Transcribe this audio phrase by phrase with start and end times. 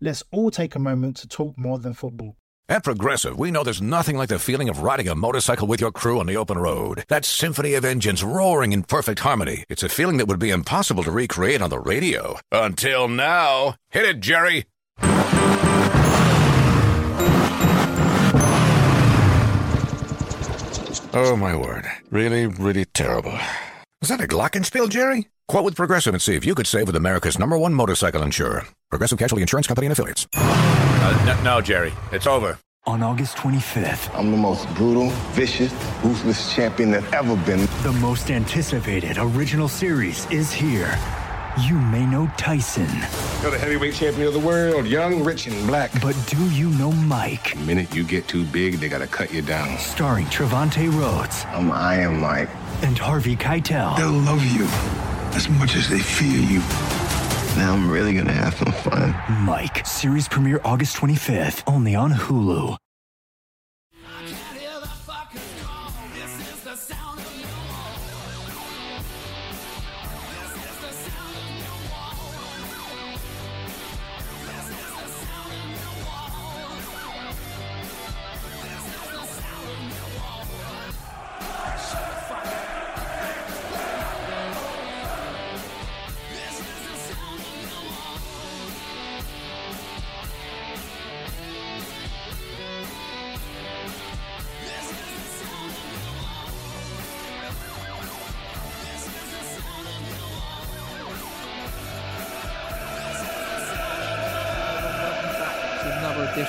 [0.00, 2.36] Let's all take a moment to talk more than football.
[2.68, 5.90] At Progressive, we know there's nothing like the feeling of riding a motorcycle with your
[5.90, 7.04] crew on the open road.
[7.08, 9.64] That symphony of engines roaring in perfect harmony.
[9.68, 12.38] It's a feeling that would be impossible to recreate on the radio.
[12.52, 13.74] Until now.
[13.88, 14.66] Hit it, Jerry!
[21.14, 21.86] Oh, my word.
[22.10, 23.36] Really, really terrible.
[24.00, 25.28] Was that a glockenspiel, Jerry?
[25.48, 28.66] Quote with Progressive and see if you could save with America's number one motorcycle insurer.
[28.90, 30.28] Progressive Casualty Insurance Company and Affiliates.
[30.34, 31.90] Uh, no, no, Jerry.
[32.12, 32.58] It's over.
[32.86, 35.72] On August 25th, I'm the most brutal, vicious,
[36.04, 37.66] ruthless champion that ever been.
[37.82, 40.94] the most anticipated original series is here.
[41.66, 42.86] You may know Tyson,
[43.42, 45.90] You're the heavyweight champion of the world, young, rich, and black.
[46.00, 47.54] but do you know Mike?
[47.54, 49.76] The minute you get too big, they gotta cut you down.
[49.78, 51.66] Starring Trevante Rhodes I'm
[52.20, 52.48] Mike.
[52.82, 53.96] and Harvey Keitel.
[53.96, 54.66] They'll love you
[55.36, 56.60] as much as they fear you.
[57.56, 59.14] Now I'm really gonna have some fun.
[59.44, 62.76] Mike, series premiere August 25th, only on Hulu.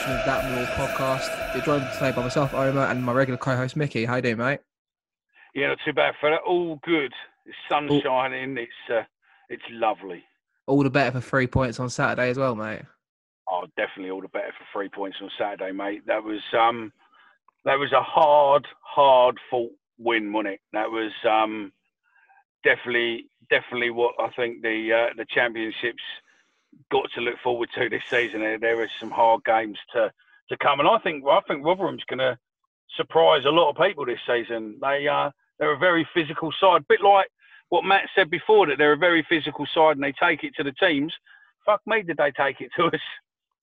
[0.09, 1.53] Edition of That Raw podcast.
[1.55, 4.05] You're joined today by myself, Omar, and my regular co-host Mickey.
[4.05, 4.59] How you doing, mate?
[5.55, 6.37] Yeah, not too bad, fella.
[6.47, 7.13] All good.
[7.45, 8.57] It's All- shining.
[8.57, 9.03] It's uh,
[9.49, 10.23] it's lovely.
[10.67, 12.81] All the better for three points on Saturday as well, mate.
[13.49, 16.03] Oh, definitely all the better for three points on Saturday, mate.
[16.05, 16.91] That was um,
[17.65, 20.59] that was a hard, hard fought win, wasn't it?
[20.73, 21.71] That was um,
[22.63, 26.03] definitely, definitely what I think the uh, the championships
[26.91, 28.41] got to look forward to this season.
[28.41, 30.11] There, there are some hard games to
[30.49, 32.37] to come, and I think I think Rotherham's going to
[32.97, 34.77] surprise a lot of people this season.
[34.81, 37.27] They uh, they're a very physical side, A bit like
[37.69, 40.63] what Matt said before that they're a very physical side and they take it to
[40.63, 41.13] the teams.
[41.65, 43.01] Fuck me, did they take it to us?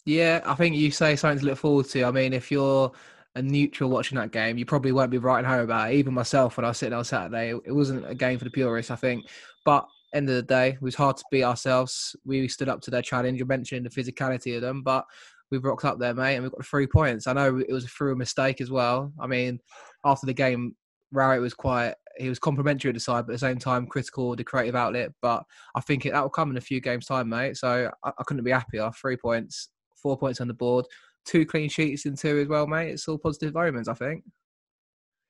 [0.05, 2.05] Yeah, I think you say something to look forward to.
[2.05, 2.93] I mean, if you're
[3.35, 5.97] a neutral watching that game, you probably won't be writing home about it.
[5.97, 8.93] Even myself, when I was sitting on Saturday, it wasn't a game for the purists,
[8.93, 9.27] I think.
[9.65, 12.17] But end of the day, it was hard to beat ourselves.
[12.25, 13.39] We stood up to their challenge.
[13.39, 15.05] You mentioned the physicality of them, but
[15.51, 17.27] we've rocked up there, mate, and we've got three points.
[17.27, 19.13] I know it was through a mistake as well.
[19.21, 19.61] I mean,
[20.05, 20.75] after the game,
[21.13, 21.95] Rowett was quite.
[22.19, 25.13] He was complimentary at the side, but at the same time critical the creative outlet.
[25.21, 25.45] But
[25.75, 27.59] I think that will come in a few games' time, mate.
[27.59, 28.91] So I, I couldn't be happier.
[28.93, 30.87] Three points, four points on the board,
[31.27, 32.91] two clean sheets in two as well, mate.
[32.91, 34.25] It's all positive omens, I think.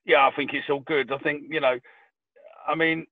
[0.04, 1.10] Yeah, I think it's all good.
[1.10, 1.78] I think you know,
[2.68, 3.06] I mean,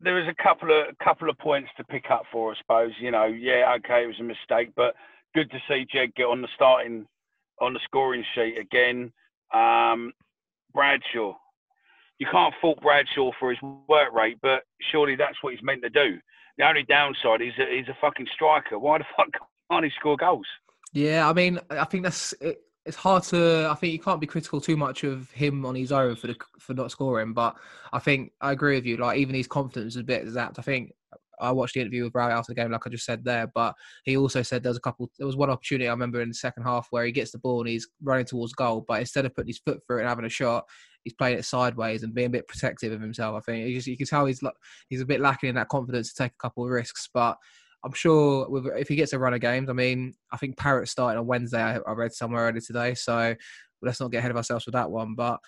[0.00, 2.92] there was a couple of couple of points to pick up for, I suppose.
[3.00, 4.94] You know, yeah, okay, it was a mistake, but
[5.34, 7.06] good to see Jed get on the starting
[7.60, 9.12] on the scoring sheet again.
[9.52, 10.12] Um,
[10.72, 11.34] Bradshaw,
[12.18, 15.90] you can't fault Bradshaw for his work rate, but surely that's what he's meant to
[15.90, 16.18] do.
[16.58, 18.78] The only downside is that he's a fucking striker.
[18.78, 19.28] Why the fuck
[19.70, 20.46] can't he score goals?
[20.92, 23.68] Yeah, I mean, I think that's it, it's hard to.
[23.70, 26.36] I think you can't be critical too much of him on his own for the
[26.58, 27.32] for not scoring.
[27.32, 27.56] But
[27.92, 28.98] I think I agree with you.
[28.98, 30.58] Like even his confidence is a bit zapped.
[30.58, 30.92] I think
[31.40, 33.74] I watched the interview with Rowett after the game, like I just said there, but
[34.04, 35.10] he also said there was a couple.
[35.18, 37.60] There was one opportunity I remember in the second half where he gets the ball
[37.60, 40.26] and he's running towards goal, but instead of putting his foot through it and having
[40.26, 40.64] a shot,
[41.04, 43.36] he's playing it sideways and being a bit protective of himself.
[43.36, 44.42] I think you, just, you can tell he's
[44.88, 47.38] he's a bit lacking in that confidence to take a couple of risks, but.
[47.84, 50.88] I'm sure with, if he gets a run of games, I mean, I think Parrott
[50.88, 51.60] starting on Wednesday.
[51.60, 53.34] I, I read somewhere earlier today, so
[53.82, 55.14] let's not get ahead of ourselves with that one.
[55.14, 55.38] But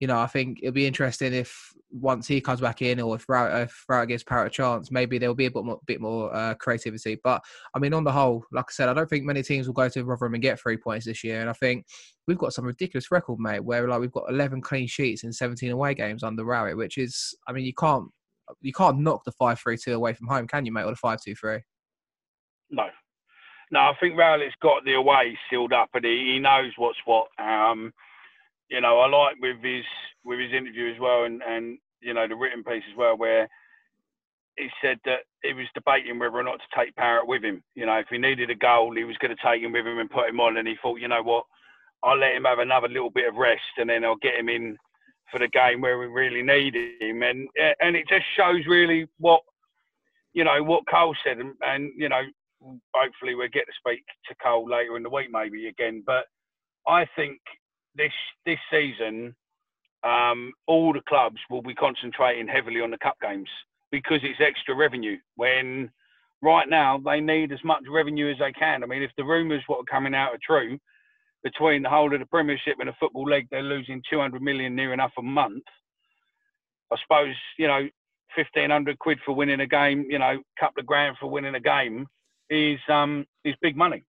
[0.00, 3.28] you know, I think it'll be interesting if once he comes back in, or if
[3.28, 6.54] Rowett, if gives Parrott a chance, maybe there'll be a bit more, bit more uh,
[6.54, 7.18] creativity.
[7.22, 7.42] But
[7.74, 9.88] I mean, on the whole, like I said, I don't think many teams will go
[9.88, 11.40] to Rotherham and get three points this year.
[11.40, 11.86] And I think
[12.26, 15.70] we've got some ridiculous record, mate, where like we've got 11 clean sheets in 17
[15.70, 18.08] away games under Rowett, which is, I mean, you can't
[18.60, 20.96] you can't knock the five three two away from home, can you, mate, or the
[20.96, 21.60] five two three?
[22.70, 22.88] No,
[23.70, 27.26] no, I think Rowett's got the away sealed up, and he, he knows what's what.
[27.38, 27.92] Um,
[28.68, 29.84] you know, I like with his
[30.24, 33.48] with his interview as well, and and you know the written piece as well, where
[34.56, 37.62] he said that he was debating whether or not to take Parrott with him.
[37.74, 39.98] You know, if he needed a goal, he was going to take him with him
[39.98, 41.44] and put him on, and he thought, you know what,
[42.02, 44.76] I'll let him have another little bit of rest, and then I'll get him in
[45.32, 47.48] for the game where we really need him, and
[47.80, 49.40] and it just shows really what
[50.32, 52.22] you know what Cole said, and, and you know
[52.94, 56.02] hopefully we'll get to speak to Cole later in the week maybe again.
[56.06, 56.24] But
[56.86, 57.38] I think
[57.94, 58.12] this
[58.46, 59.34] this season,
[60.02, 63.48] um, all the clubs will be concentrating heavily on the cup games
[63.90, 65.16] because it's extra revenue.
[65.36, 65.90] When
[66.42, 68.82] right now they need as much revenue as they can.
[68.82, 70.78] I mean, if the rumours what are coming out are true,
[71.42, 74.92] between the whole of the Premiership and the Football League, they're losing 200 million near
[74.92, 75.64] enough a month.
[76.92, 77.88] I suppose you know
[78.36, 81.60] 1500 quid for winning a game, you know, a couple of grand for winning a
[81.60, 82.06] game
[82.54, 84.04] is um is big money.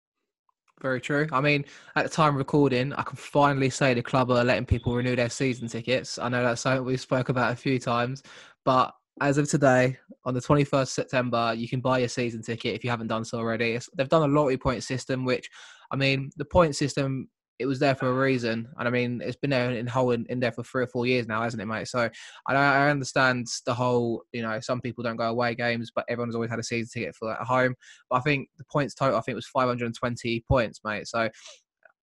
[0.83, 1.27] Very true.
[1.33, 1.65] I mean,
[1.97, 5.17] at the time of recording, I can finally say the club are letting people renew
[5.17, 6.19] their season tickets.
[6.19, 8.23] I know that's something we spoke about a few times,
[8.65, 12.83] but as of today, on the 21st September, you can buy your season ticket if
[12.83, 13.73] you haven't done so already.
[13.73, 15.49] It's, they've done a lottery point system, which,
[15.93, 17.29] I mean, the point system
[17.59, 18.69] it was there for a reason.
[18.79, 21.07] And I mean, it's been there in whole in, in, there for three or four
[21.07, 21.89] years now, hasn't it, mate?
[21.89, 22.11] So
[22.49, 26.35] I, I understand the whole, you know, some people don't go away games, but everyone's
[26.35, 27.75] always had a season ticket for at home.
[28.11, 31.07] But I think the points total, I think, was 520 points, mate.
[31.07, 31.29] So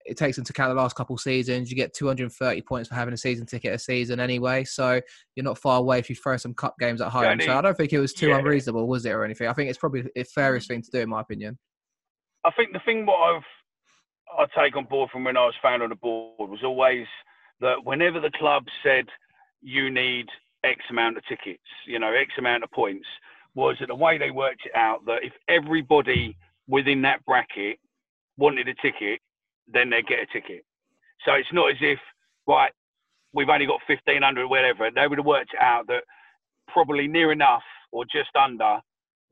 [0.06, 1.70] it takes into account the last couple of seasons.
[1.70, 4.64] You get 230 points for having a season ticket a season anyway.
[4.64, 5.00] So
[5.34, 7.40] you're not far away if you throw some cup games at home.
[7.40, 8.38] so I don't think it was too yeah.
[8.38, 9.48] unreasonable, was it, or anything?
[9.48, 11.58] I think it's probably the fairest thing to do, in my opinion.
[12.44, 13.42] I think the thing what I've
[14.38, 17.06] I take on board from when I was found on the board was always
[17.60, 19.06] that whenever the club said
[19.60, 20.26] you need
[20.64, 23.06] X amount of tickets, you know, X amount of points,
[23.54, 26.36] was that the way they worked it out that if everybody
[26.68, 27.78] within that bracket
[28.38, 29.20] wanted a ticket,
[29.66, 30.64] then they get a ticket.
[31.24, 31.98] So it's not as if,
[32.46, 32.72] right,
[33.32, 34.90] we've only got 1,500 whatever.
[34.90, 36.04] They would have worked it out that
[36.68, 37.62] probably near enough
[37.92, 38.78] or just under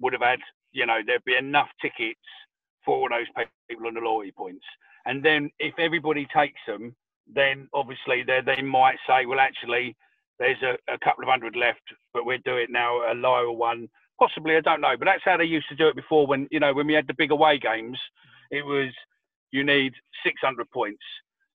[0.00, 0.40] would have had,
[0.72, 2.20] you know, there'd be enough tickets
[2.88, 3.26] for all those
[3.68, 4.64] people on the loyalty points.
[5.04, 6.96] And then if everybody takes them,
[7.34, 9.94] then obviously they they might say, well, actually,
[10.38, 11.82] there's a, a couple of hundred left,
[12.14, 13.88] but we'll do it now a lower one.
[14.18, 16.26] Possibly, I don't know, but that's how they used to do it before.
[16.26, 17.98] When you know when we had the big away games,
[18.50, 18.90] it was
[19.52, 19.92] you need
[20.24, 21.04] 600 points,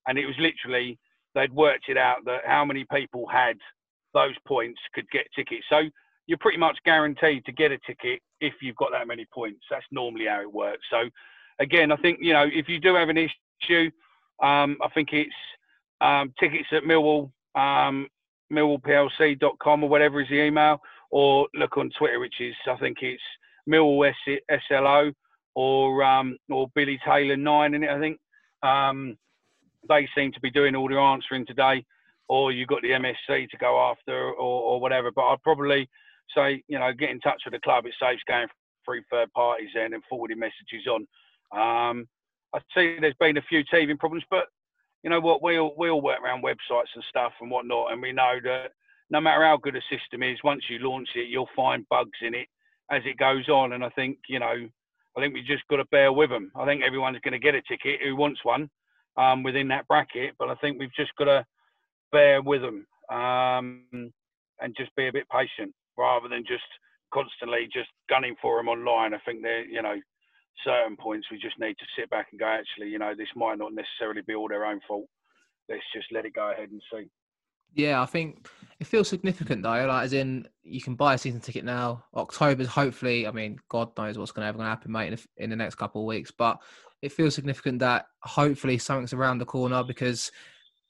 [0.07, 0.99] and it was literally
[1.33, 3.57] they'd worked it out that how many people had
[4.13, 5.65] those points could get tickets.
[5.69, 5.81] So
[6.27, 9.61] you're pretty much guaranteed to get a ticket if you've got that many points.
[9.69, 10.83] That's normally how it works.
[10.89, 11.09] So
[11.59, 13.91] again, I think you know if you do have an issue,
[14.41, 15.35] um, I think it's
[16.01, 18.07] um, tickets at Millwall um,
[18.51, 20.79] millwallplc.com or whatever is the email,
[21.11, 23.21] or look on Twitter, which is I think it's
[23.69, 24.11] Millwall
[24.69, 25.11] SLO
[25.55, 27.89] or um, or Billy Taylor nine in it.
[27.89, 28.19] I think
[28.63, 29.17] um,
[29.87, 31.85] they seem to be doing all the answering today,
[32.27, 35.11] or you've got the MSC to go after or, or whatever.
[35.11, 35.89] But I'd probably
[36.35, 37.85] say you know get in touch with the club.
[37.85, 38.47] It saves going
[38.85, 41.07] through third parties and then forwarding messages on.
[41.51, 42.07] Um,
[42.53, 44.47] I see there's been a few teething problems, but
[45.03, 45.41] you know what?
[45.41, 48.71] We all we all work around websites and stuff and whatnot, and we know that
[49.09, 52.33] no matter how good a system is, once you launch it, you'll find bugs in
[52.33, 52.47] it
[52.91, 53.73] as it goes on.
[53.73, 54.67] And I think you know,
[55.17, 56.51] I think we've just got to bear with them.
[56.55, 58.69] I think everyone's going to get a ticket who wants one
[59.17, 61.45] um, within that bracket, but I think we've just got to
[62.11, 63.83] bear with them um,
[64.61, 66.63] and just be a bit patient rather than just
[67.13, 69.13] constantly just gunning for them online.
[69.13, 69.95] I think they're you know
[70.65, 73.57] certain points we just need to sit back and go, actually, you know, this might
[73.57, 75.05] not necessarily be all their own fault.
[75.69, 77.09] Let's just let it go ahead and see.
[77.75, 78.47] Yeah, I think
[78.79, 79.85] it feels significant though.
[79.87, 82.03] Like, as in, you can buy a season ticket now.
[82.15, 83.25] October's hopefully.
[83.25, 86.07] I mean, God knows what's going to happen, mate, in, in the next couple of
[86.07, 86.31] weeks.
[86.31, 86.57] But
[87.01, 90.31] it feels significant that hopefully something's around the corner because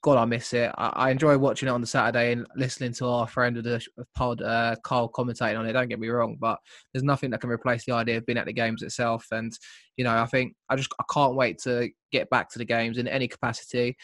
[0.04, 0.70] God, I miss it.
[0.78, 3.82] I, I, enjoy watching it on the Saturday and listening to our friend of the
[4.14, 5.72] pod, uh, Carl, commentating on it.
[5.72, 6.60] Don't get me wrong, but
[6.94, 9.26] there's nothing that can replace the idea of being at the games itself.
[9.32, 9.58] And
[9.96, 12.98] you know, I think I just I can't wait to get back to the games
[12.98, 13.96] in any capacity.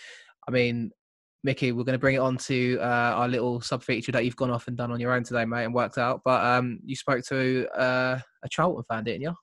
[0.48, 0.92] I mean,
[1.44, 4.38] Mickey, we're going to bring it on to uh, our little sub feature that you've
[4.38, 6.22] gone off and done on your own today, mate, and worked out.
[6.24, 9.34] But um, you spoke to uh, a Charlton fan, didn't you?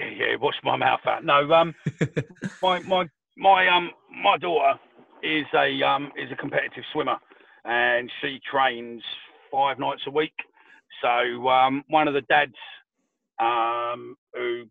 [0.00, 0.36] Yeah, yeah.
[0.40, 1.24] Watch my mouth out.
[1.24, 1.76] No, um,
[2.62, 3.06] my my
[3.36, 4.80] my um my daughter
[5.24, 7.16] is a um is a competitive swimmer,
[7.64, 9.02] and she trains
[9.50, 10.34] five nights a week.
[11.02, 12.54] So um, one of the dads
[13.40, 14.64] um, who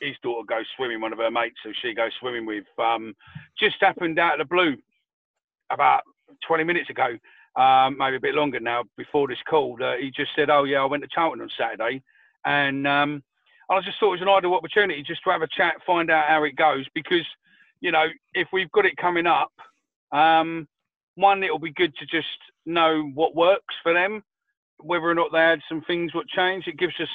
[0.00, 3.14] his daughter goes swimming, one of her mates who she goes swimming with, um,
[3.58, 4.76] just happened out of the blue
[5.70, 6.02] about
[6.46, 7.16] 20 minutes ago,
[7.56, 10.86] um, maybe a bit longer now, before this call, he just said, "Oh yeah, I
[10.86, 12.02] went to Charlton on Saturday,"
[12.44, 13.22] and um,
[13.68, 16.28] I just thought it was an ideal opportunity just to have a chat, find out
[16.28, 17.26] how it goes, because
[17.80, 19.52] you know if we've got it coming up,
[20.12, 20.66] um,
[21.14, 22.26] one it'll be good to just
[22.66, 24.22] know what works for them,
[24.78, 26.68] whether or not they had some things what changed.
[26.68, 27.08] It gives us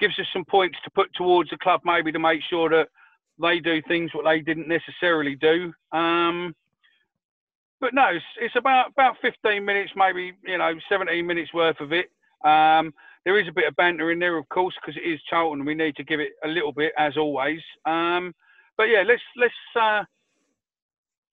[0.00, 2.88] gives us some points to put towards the club maybe to make sure that
[3.40, 5.72] they do things what they didn't necessarily do.
[5.92, 6.54] Um,
[7.80, 11.92] but no, it's, it's, about about 15 minutes, maybe you know 17 minutes worth of
[11.92, 12.06] it.
[12.44, 12.92] Um,
[13.24, 15.74] there is a bit of banter in there, of course, because it is Charlton, we
[15.74, 17.60] need to give it a little bit, as always.
[17.86, 18.34] Um,
[18.76, 20.04] but yeah, let's let's uh,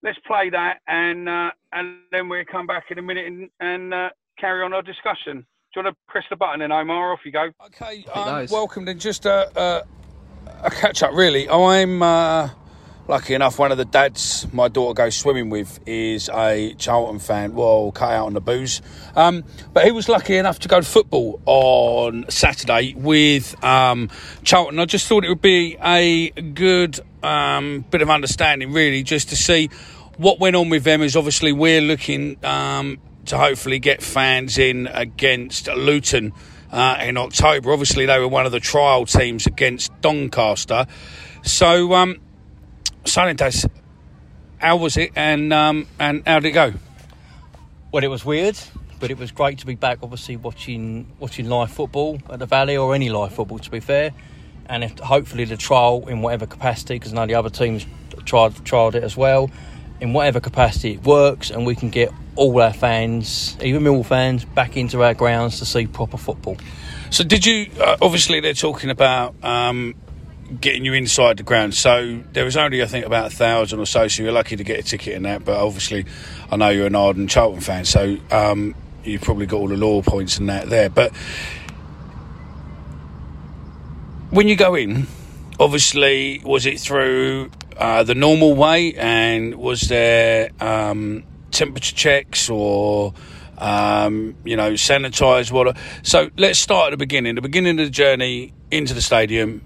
[0.03, 3.93] let's play that, and uh, and then we'll come back in a minute and, and
[3.93, 5.45] uh, carry on our discussion.
[5.73, 7.13] Do you want to press the button, then Omar?
[7.13, 7.49] Off you go.
[7.67, 9.83] Okay, um, welcome to just a, a,
[10.63, 11.13] a catch up.
[11.13, 12.49] Really, I'm uh,
[13.09, 17.53] lucky enough, one of the dads my daughter goes swimming with is a Charlton fan.
[17.53, 18.81] Well, cut out on the booze.
[19.15, 24.09] Um, but he was lucky enough to go to football on Saturday with um,
[24.43, 24.79] Charlton.
[24.79, 29.35] I just thought it would be a good um, bit of understanding, really, just to
[29.35, 29.69] see
[30.17, 31.01] what went on with them.
[31.01, 36.33] Is obviously we're looking um, to hopefully get fans in against Luton.
[36.71, 40.85] Uh, in October, obviously they were one of the trial teams against Doncaster.
[41.41, 42.19] So um,
[43.05, 43.41] Silent
[44.59, 46.73] how was it and um, and how did it go?
[47.91, 48.57] Well, it was weird,
[48.99, 49.99] but it was great to be back.
[50.03, 54.11] Obviously, watching watching live football at the Valley or any live football, to be fair,
[54.69, 57.85] and if, hopefully the trial in whatever capacity, because of the other teams
[58.25, 59.49] tried tried it as well.
[59.99, 64.45] In whatever capacity it works, and we can get all our fans, even Millwall fans,
[64.45, 66.55] back into our grounds to see proper football.
[67.09, 67.67] So, did you?
[67.77, 69.95] Uh, obviously, they're talking about um,
[70.61, 71.73] getting you inside the ground.
[71.73, 74.07] So there was only, I think, about a thousand or so.
[74.07, 75.45] So you're lucky to get a ticket in that.
[75.45, 76.05] But obviously,
[76.51, 80.01] I know you're an ardent Charlton fan, so um, you've probably got all the law
[80.01, 80.89] points and that there.
[80.89, 81.13] But
[84.29, 85.07] when you go in,
[85.59, 88.93] obviously, was it through uh, the normal way?
[88.93, 93.13] And was there um, temperature checks or?
[93.61, 95.73] Um, you know, sanitized water.
[96.01, 97.35] So let's start at the beginning.
[97.35, 99.61] The beginning of the journey into the stadium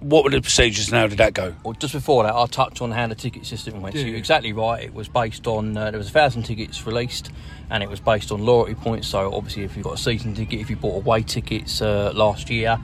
[0.00, 1.54] what were the procedures and how did that go?
[1.64, 3.96] Well, just before that, I'll touch on how the ticket system went.
[3.96, 4.02] Yeah.
[4.02, 4.84] So you're exactly right.
[4.84, 7.30] It was based on, uh, there was a thousand tickets released
[7.70, 9.08] and it was based on loyalty points.
[9.08, 12.48] So obviously, if you've got a season ticket, if you bought away tickets uh, last
[12.48, 12.78] year,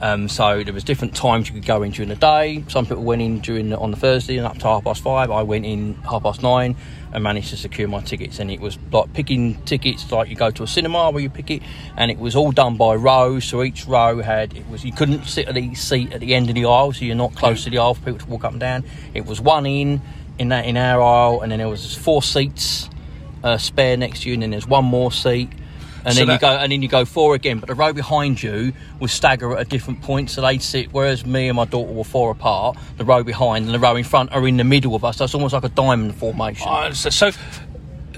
[0.00, 2.64] um, so there was different times you could go in during the day.
[2.68, 5.30] Some people went in during the, on the Thursday and up to half past five.
[5.30, 6.76] I went in half past nine
[7.12, 8.38] and managed to secure my tickets.
[8.38, 11.50] And it was like picking tickets like you go to a cinema where you pick
[11.50, 11.62] it,
[11.96, 13.40] and it was all done by row.
[13.40, 16.50] So each row had it was you couldn't sit at the seat at the end
[16.50, 18.52] of the aisle, so you're not close to the aisle for people to walk up
[18.52, 18.84] and down.
[19.14, 20.02] It was one in
[20.38, 22.90] in that in our aisle, and then there was four seats
[23.42, 25.50] uh, spare next to you, and then there's one more seat
[26.06, 27.58] and so then that, you go and then you go four again.
[27.58, 30.92] But the row behind you will stagger at a different point, so they'd sit.
[30.92, 34.04] Whereas me and my daughter were four apart, the row behind and the row in
[34.04, 35.16] front are in the middle of us.
[35.16, 36.66] So it's almost like a diamond formation.
[36.94, 37.30] So, so,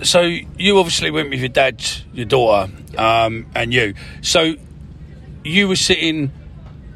[0.02, 3.95] so you obviously went with your dad, your daughter, um, and you.
[4.21, 4.54] So
[5.45, 6.30] you were sitting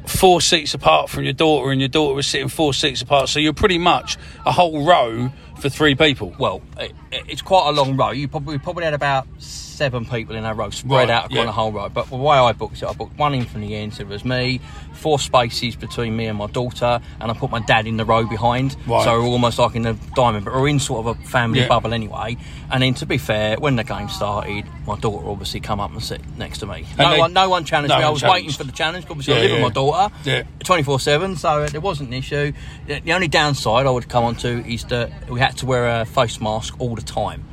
[0.05, 3.29] four seats apart from your daughter, and your daughter was sitting four seats apart.
[3.29, 5.31] So you're pretty much a whole row
[5.63, 6.35] for three people.
[6.37, 8.11] Well, it, it's quite a long row.
[8.11, 11.45] You probably probably had about seven people in our row spread right, out across yeah.
[11.45, 11.89] the whole row.
[11.89, 14.07] But the way I booked it, I booked one in from the end, so it
[14.07, 14.59] was me,
[14.93, 18.25] four spaces between me and my daughter, and I put my dad in the row
[18.25, 18.75] behind.
[18.85, 19.03] Right.
[19.05, 21.67] So we're almost like in the diamond, but we're in sort of a family yeah.
[21.67, 22.37] bubble anyway.
[22.71, 26.03] And then to be fair, when the game started, my daughter obviously come up and
[26.03, 26.85] sit next to me.
[26.97, 28.03] no they, one, no one challenged no me.
[28.03, 28.45] I was challenged.
[28.45, 29.05] waiting for the challenge.
[29.09, 32.51] Obviously, yeah, I live with my daughter, twenty four seven, so there wasn't an issue.
[32.87, 36.05] The only downside I would come on to is that we had to wear a
[36.05, 37.45] face mask all the time.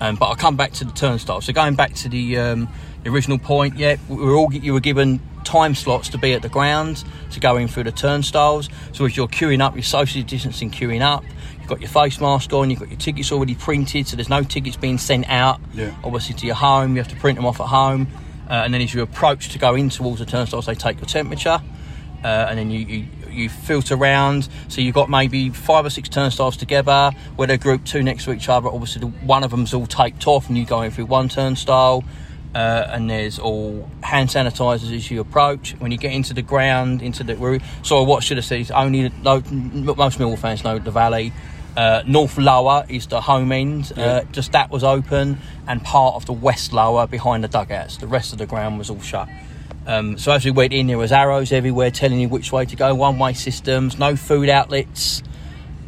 [0.00, 1.40] Um, but I'll come back to the turnstile.
[1.40, 2.68] So going back to the, um,
[3.02, 6.42] the original point, yeah, we were all you were given time slots to be at
[6.42, 8.68] the ground to go in through the turnstiles.
[8.92, 11.24] So if you're queuing up, you're socially distancing queuing up.
[11.58, 12.70] You've got your face mask on.
[12.70, 15.60] You've got your tickets already printed, so there's no tickets being sent out.
[15.74, 15.94] Yeah.
[16.04, 18.08] Obviously to your home, you have to print them off at home.
[18.48, 21.06] Uh, and then as you approach to go in towards the turnstiles, they take your
[21.06, 21.60] temperature,
[22.24, 24.48] uh, and then you, you you filter around.
[24.68, 28.32] So you've got maybe five or six turnstiles together where they're grouped two next to
[28.32, 28.68] each other.
[28.68, 32.04] Obviously, one of them's all taped off, and you go in through one turnstile.
[32.54, 35.72] Uh, and there's all hand sanitizers as you approach.
[35.78, 37.60] When you get into the ground, into the room.
[37.82, 38.60] So what should I say?
[38.60, 41.32] is only no, most Millwall fans know the valley.
[41.76, 43.92] Uh, North Lower is the home end.
[43.96, 44.04] Yeah.
[44.04, 47.98] Uh, just that was open, and part of the West Lower behind the dugouts.
[47.98, 49.28] The rest of the ground was all shut.
[49.88, 52.76] Um, so as we went in, there was arrows everywhere telling you which way to
[52.76, 52.94] go.
[52.94, 55.22] One-way systems, no food outlets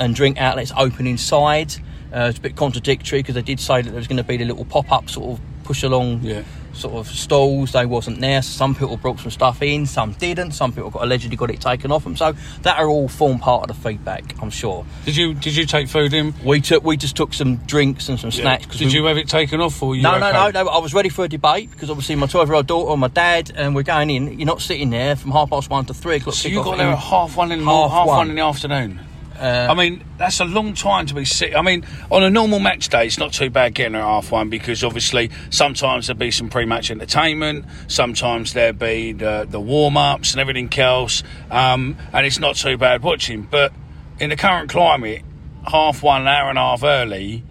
[0.01, 1.75] and drink outlets open inside.
[2.13, 4.39] Uh, it's a bit contradictory because they did say that there was going to be
[4.39, 6.43] the little pop-up sort of push along Yeah.
[6.73, 7.73] Sort of stalls.
[7.73, 8.43] They wasn't there.
[8.43, 10.53] So some people brought some stuff in, some didn't.
[10.53, 12.17] Some people got allegedly got it taken off them.
[12.17, 14.35] So that are all form part of the feedback.
[14.43, 14.85] I'm sure.
[15.05, 16.35] Did you did you take food in?
[16.45, 18.67] We took we just took some drinks and some snacks.
[18.67, 20.69] 'cause Did we- you have it taken off or you no, no, no, no.
[20.69, 23.09] I was ready for a debate because obviously my 12 year old daughter and my
[23.09, 24.39] dad, and we're going in.
[24.39, 26.35] You're not sitting there from half past one to three o'clock.
[26.37, 28.17] So you got there at half one in the half half one.
[28.19, 28.31] one.
[28.31, 29.01] in the afternoon.
[29.41, 31.55] Uh, I mean, that's a long time to be sick.
[31.55, 34.51] I mean, on a normal match day, it's not too bad getting at half one
[34.51, 40.41] because obviously sometimes there'll be some pre-match entertainment, sometimes there'll be the, the warm-ups and
[40.43, 43.43] everything else, um, and it's not too bad watching.
[43.43, 43.73] But
[44.19, 45.23] in the current climate,
[45.67, 47.43] half one, an hour and a half early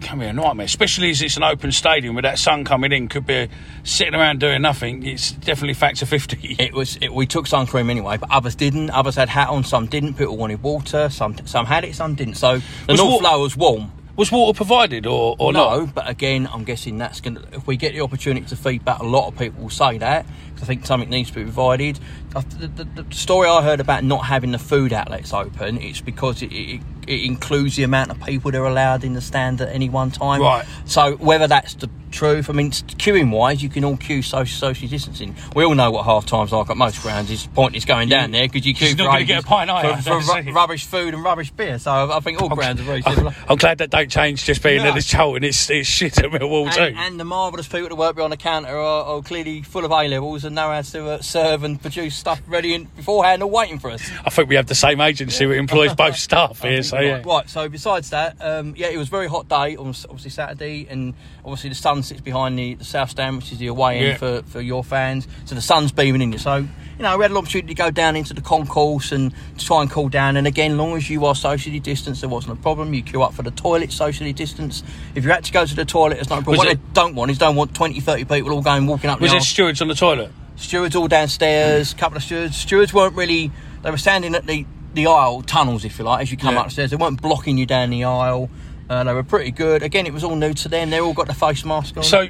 [0.00, 3.08] can be a nightmare, especially as it's an open stadium with that sun coming in.
[3.08, 3.48] Could be
[3.84, 5.04] sitting around doing nothing.
[5.04, 6.56] It's definitely factor fifty.
[6.58, 6.96] It was.
[7.00, 8.90] It, we took sun cream anyway, but others didn't.
[8.90, 9.64] Others had hat on.
[9.64, 10.14] Some didn't.
[10.14, 11.08] People wanted water.
[11.08, 11.94] Some some had it.
[11.94, 12.34] Some didn't.
[12.34, 13.92] So the Was North wa- was warm.
[14.16, 15.94] Was water provided or, or no, not?
[15.94, 17.42] but again, I'm guessing that's going to.
[17.52, 20.24] If we get the opportunity to feedback, a lot of people will say that.
[20.62, 21.98] I think something needs to be provided.
[22.30, 26.42] The, the, the story I heard about not having the food outlets open, it's because
[26.42, 29.68] it, it, it includes the amount of people that are allowed in the stand at
[29.70, 30.42] any one time.
[30.42, 30.66] Right.
[30.84, 34.88] So whether that's the truth, I mean, queuing wise, you can all queue social, social
[34.88, 35.34] distancing.
[35.54, 38.48] We all know what half times like at most grounds is pointless going down there
[38.48, 40.02] because you queue not for gonna get a pint, you?
[40.02, 41.78] for, for ru- rubbish food and rubbish beer.
[41.78, 43.34] So I think all grounds are very similar.
[43.48, 44.90] I'm glad that don't change just being No.
[44.90, 45.44] at this Charlton.
[45.44, 46.82] It's, it's shit at Millwall too.
[46.82, 49.90] And, and the marvellous people that work behind the counter are, are clearly full of
[49.90, 53.50] A levels and know how to uh, serve and produce stuff ready in, beforehand or
[53.50, 54.08] waiting for us.
[54.24, 56.82] I think we have the same agency that employs both staff here.
[56.82, 57.22] So yeah.
[57.24, 60.86] Right, so besides that, um, yeah, it was a very hot day on obviously Saturday,
[60.88, 64.06] and obviously the sun sits behind the, the south stand, which is the away end
[64.06, 64.16] Yeah.
[64.16, 65.28] for, for your fans.
[65.44, 66.38] So the sun's beaming in you.
[66.38, 66.66] So,
[66.98, 69.82] you know, we had an opportunity to go down into the concourse and to try
[69.82, 70.36] and cool down.
[70.36, 72.94] And again, long as you are socially distanced, there wasn't a problem.
[72.94, 74.84] You queue up for the toilet socially distanced.
[75.14, 76.52] If you had to go to the toilet, there's no problem.
[76.52, 79.10] Was what it- they don't want is don't want 20, 30 people all going walking
[79.10, 80.32] up Was the there stewards on the toilet?
[80.56, 82.56] Stewards all downstairs, a couple of stewards.
[82.56, 83.50] Stewards weren't really,
[83.82, 86.62] they were standing at the, the aisle tunnels, if you like, as you come Yeah.
[86.62, 86.90] upstairs.
[86.90, 88.48] They weren't blocking you down the aisle.
[88.88, 89.82] Uh, they were pretty good.
[89.82, 90.88] Again, it was all new to them.
[90.90, 92.04] They all got the face mask on.
[92.04, 92.28] So,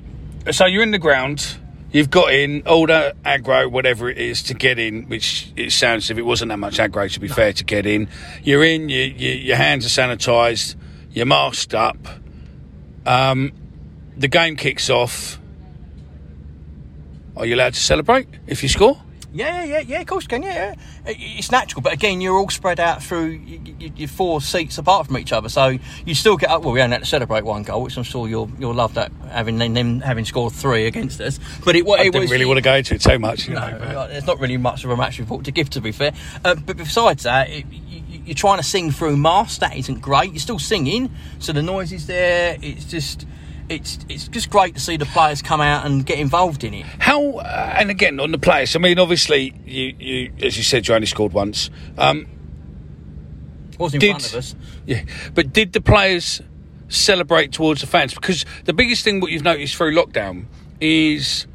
[0.51, 1.57] so you're in the ground.
[1.93, 5.05] You've got in all that aggro, whatever it is, to get in.
[5.05, 7.87] Which it sounds as if it wasn't that much aggro, to be fair, to get
[7.87, 8.09] in.
[8.43, 8.89] You're in.
[8.89, 10.75] You, you, your hands are sanitised.
[11.13, 11.97] You're masked up.
[13.07, 13.53] Um,
[14.17, 15.39] the game kicks off.
[17.37, 19.01] Are you allowed to celebrate if you score?
[19.37, 20.43] Yeah, yeah, yeah, of course you can.
[20.43, 20.75] Yeah,
[21.07, 21.13] yeah.
[21.39, 23.41] It's natural, but again, you're all spread out through
[23.97, 26.63] your four seats apart from each other, so you still get up.
[26.63, 29.13] Well, we only had to celebrate one goal, which I'm sure you'll you'll love that
[29.31, 31.39] having them- having scored three against us.
[31.65, 33.47] But it, wa- I didn't was really want to go into it too much.
[33.49, 35.81] You No, know, but- there's not really much of a match report to give, to
[35.81, 36.13] be fair.
[36.45, 39.59] Uh, but besides that, it, you, you- you're trying to sing through masks.
[39.59, 40.31] That isn't great.
[40.33, 42.57] You're still singing, so the noise is there.
[42.61, 43.25] It's just,
[43.69, 46.87] it's it's just great to see the players come out and get involved in it.
[46.99, 48.75] How uh, and again on the players.
[48.77, 51.71] I mean, obviously, you, you as you said, you only scored once.
[51.99, 52.27] Um,
[53.79, 54.55] was in Did- front of us.
[54.87, 55.03] Yeah,
[55.35, 56.41] but did the players
[56.89, 58.15] celebrate towards the fans?
[58.15, 60.47] Because the biggest thing what you've noticed through lockdown
[60.81, 61.47] is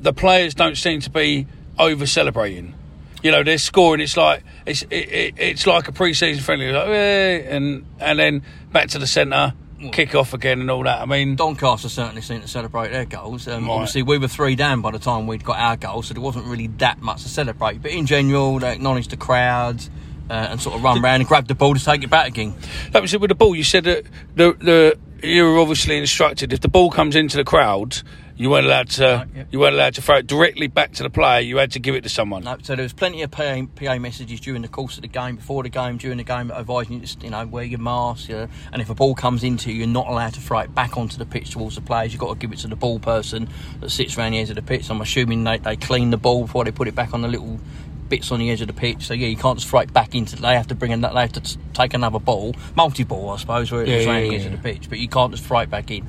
[0.00, 1.46] the players don't seem to be
[1.78, 2.74] over celebrating.
[3.22, 4.00] You know, they're scoring.
[4.00, 8.42] It's like it's it, it, it's like a pre-season friendly, like, "Eh," and and then
[8.72, 9.54] back to the centre,
[9.90, 11.00] kick off again, and all that.
[11.00, 13.48] I mean, Doncaster certainly seemed to celebrate their goals.
[13.48, 13.72] Um, Right.
[13.72, 16.46] Obviously, we were three down by the time we'd got our goal, so there wasn't
[16.46, 17.82] really that much to celebrate.
[17.82, 19.90] But in general, they acknowledged the crowds
[20.30, 22.54] uh, and sort of run around and grab the ball to take it back again.
[22.92, 23.54] that was it with the ball.
[23.56, 24.04] You said that
[24.36, 28.02] the the you were obviously instructed if the ball comes into the crowd,
[28.36, 29.26] You weren't allowed to.
[29.50, 31.40] You weren't allowed to throw it directly back to the player.
[31.40, 32.44] You had to give it to someone.
[32.44, 35.36] No, so there was plenty of PA, PA messages during the course of the game,
[35.36, 38.28] before the game, during the game, advising you to, you know, wear your mask.
[38.28, 40.74] You know, and if a ball comes into you, you're not allowed to throw it
[40.74, 42.12] back onto the pitch towards the players.
[42.12, 43.48] You've got to give it to the ball person
[43.80, 44.90] that sits around the edge of the pitch.
[44.90, 47.60] I'm assuming they, they clean the ball before they put it back on the little
[48.08, 49.02] bits on the edge of the pitch.
[49.06, 50.36] So yeah, you can't just throw it back into.
[50.36, 50.92] They have to bring.
[50.92, 54.06] An, they have to t- take another ball, multi ball, I suppose, where it Yeah,
[54.06, 54.46] around yeah, the edge yeah.
[54.48, 54.88] of the pitch.
[54.88, 56.06] But you can't just throw it back in.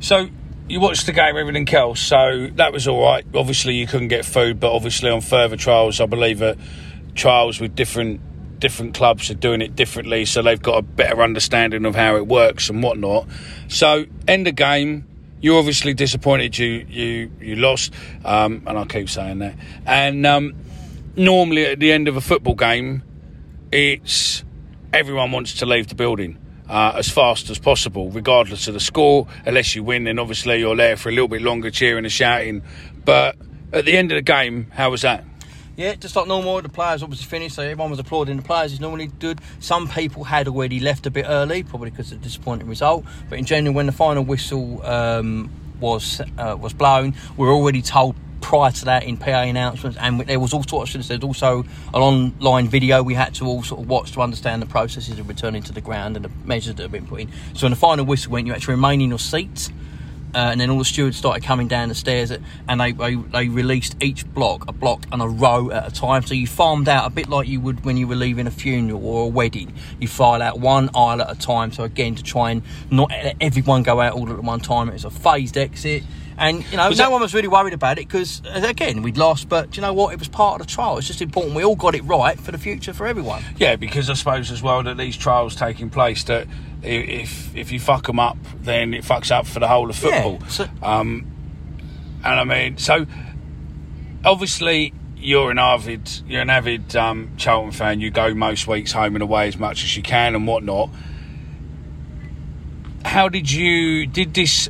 [0.00, 0.28] So
[0.68, 2.00] you watched the game, everything else.
[2.00, 3.24] So that was all right.
[3.34, 6.58] Obviously, you couldn't get food, but obviously on further trials, I believe that
[7.14, 8.20] trials with different
[8.58, 12.26] different clubs are doing it differently, so they've got a better understanding of how it
[12.26, 13.28] works and whatnot.
[13.68, 15.06] So end of game.
[15.38, 17.92] You're obviously disappointed you you you lost,
[18.24, 19.54] um, and I keep saying that.
[19.84, 20.54] And um,
[21.14, 23.02] normally at the end of a football game,
[23.70, 24.42] it's
[24.92, 29.26] everyone wants to leave the building uh, as fast as possible, regardless of the score.
[29.44, 32.62] Unless you win, then obviously you're there for a little bit longer, cheering and shouting.
[33.04, 33.36] But
[33.72, 35.24] at the end of the game, how was that?
[35.76, 38.72] Yeah, just like normal, the players obviously finished, so everyone was applauding the players.
[38.72, 39.40] It's normally good.
[39.60, 43.04] Some people had already left a bit early, probably because of the disappointing result.
[43.28, 47.82] But in general, when the final whistle um, was uh, was blown, we were already
[47.82, 51.64] told prior to that in PA announcements, and there was all sorts of there's also
[51.92, 55.28] an online video we had to all sort of watch to understand the processes of
[55.28, 57.32] returning to the ground and the measures that have been put in.
[57.54, 59.72] So when the final whistle went, you had to remain in your seat.
[60.32, 63.48] Uh, and then all the stewards started coming down the stairs, and they, they they
[63.48, 66.22] released each block, a block and a row at a time.
[66.22, 69.04] So you farmed out a bit like you would when you were leaving a funeral
[69.04, 69.72] or a wedding.
[69.98, 71.72] You file out one aisle at a time.
[71.72, 74.88] So again, to try and not let everyone go out all at one time.
[74.90, 76.04] It's a phased exit.
[76.38, 79.16] And you know, Was no that- one was really worried about it because, again, we'd
[79.16, 79.48] lost.
[79.48, 80.12] But do you know what?
[80.12, 80.98] It was part of the trial.
[80.98, 83.42] It's just important we all got it right for the future for everyone.
[83.56, 86.46] Yeah, because I suppose as well that these trials taking place that
[86.82, 90.22] if if you fuck them up, then it fucks up for the whole of Yeah,
[90.22, 90.48] football.
[90.48, 91.24] so- um,
[92.22, 93.06] and I mean, so
[94.24, 98.00] obviously you're an avid you're an avid um, Charlton fan.
[98.00, 100.90] You go most weeks home and away as much as you can and whatnot.
[103.04, 104.68] How did you did this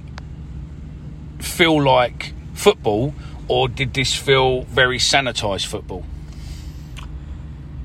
[1.47, 3.15] feel like football,
[3.49, 6.05] or did this feel very sanitised football?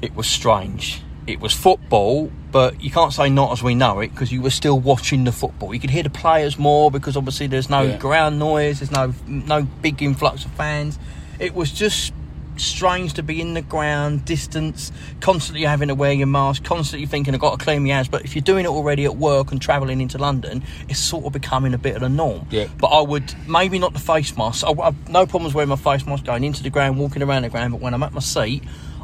[0.01, 0.99] it was strange.
[1.27, 4.49] It was football, but you can't say not as we know it because you were
[4.49, 5.75] still watching the football.
[5.75, 7.97] You could hear the players more because obviously there's no Yeah.
[7.97, 10.97] ground noise, there's no no big influx of fans.
[11.37, 12.13] It was just
[12.61, 17.33] strange to be in the ground, distance, constantly having to wear your mask, constantly thinking
[17.33, 18.07] I've got to clean my hands.
[18.07, 21.33] But if you're doing it already at work and travelling into London, it's sort of
[21.33, 22.47] becoming a bit of a norm.
[22.49, 22.67] Yeah.
[22.79, 24.65] But I would maybe not the face mask.
[24.65, 27.49] I, I've no problems wearing my face mask going into the ground, walking around the
[27.49, 27.73] ground.
[27.73, 28.63] But when I'm at my seat,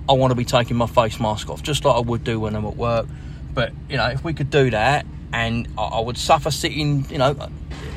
[0.09, 2.55] I want to be taking my face mask off, just like I would do when
[2.55, 3.07] I'm at work.
[3.53, 7.17] But you know, if we could do that, and I, I would suffer sitting, you
[7.17, 7.49] know.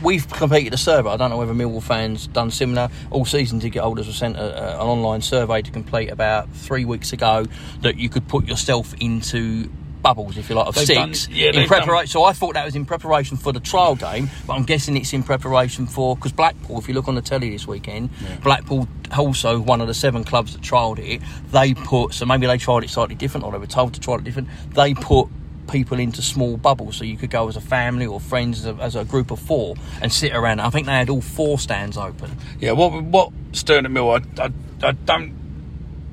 [0.02, 1.10] We've completed a survey.
[1.10, 2.88] I don't know whether Millwall fans done similar.
[3.10, 6.84] All season ticket holders were sent a, a, an online survey to complete about three
[6.84, 7.44] weeks ago
[7.82, 9.70] that you could put yourself into
[10.02, 12.06] bubbles, if you like, of They've six done- yeah, in preparation.
[12.06, 15.12] So I thought that was in preparation for the trial game, but I'm guessing it's
[15.12, 16.78] in preparation for because Blackpool.
[16.78, 18.08] If you look on the telly this weekend,
[18.42, 21.20] Blackpool also one of the seven clubs that trialled it.
[21.52, 24.14] They put so maybe they tried it slightly different, or they were told to try
[24.14, 24.48] it different.
[24.74, 25.28] They put
[25.70, 28.82] people into small bubbles so you could go as a family or friends as a,
[28.82, 30.60] as a group of four and sit around.
[30.60, 32.36] I think they had all four stands open.
[32.58, 34.52] Yeah, what what Stern Mill, I, I,
[34.82, 35.40] I don't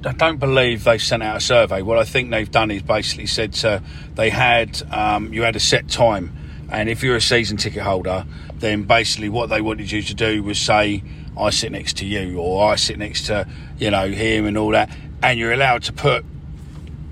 [0.06, 1.82] I don't believe they sent out a survey.
[1.82, 3.82] What I think they've done is basically said to,
[4.14, 6.38] they had um, you had a set time,
[6.72, 10.44] and if you're a season ticket holder, then basically what they wanted you to do
[10.44, 11.04] was say,
[11.38, 14.72] "I sit next to you," or "I sit next to you know him," and all
[14.72, 14.90] that,
[15.24, 16.24] and you're allowed to put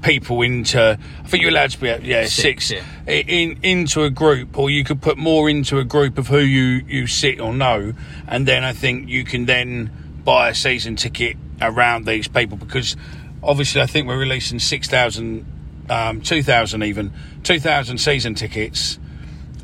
[0.05, 0.97] people into.
[1.23, 2.71] I think you're allowed to be yeah Six, six,
[3.07, 3.13] yeah.
[3.13, 6.85] in into a group, or you could put more into a group of who you
[6.87, 7.93] you sit or know,
[8.27, 9.91] and then I think you can then
[10.23, 12.95] buy a season ticket around these people because
[13.41, 15.45] obviously I think we're releasing six thousand,
[15.89, 17.11] um, two thousand even
[17.43, 18.99] two thousand season tickets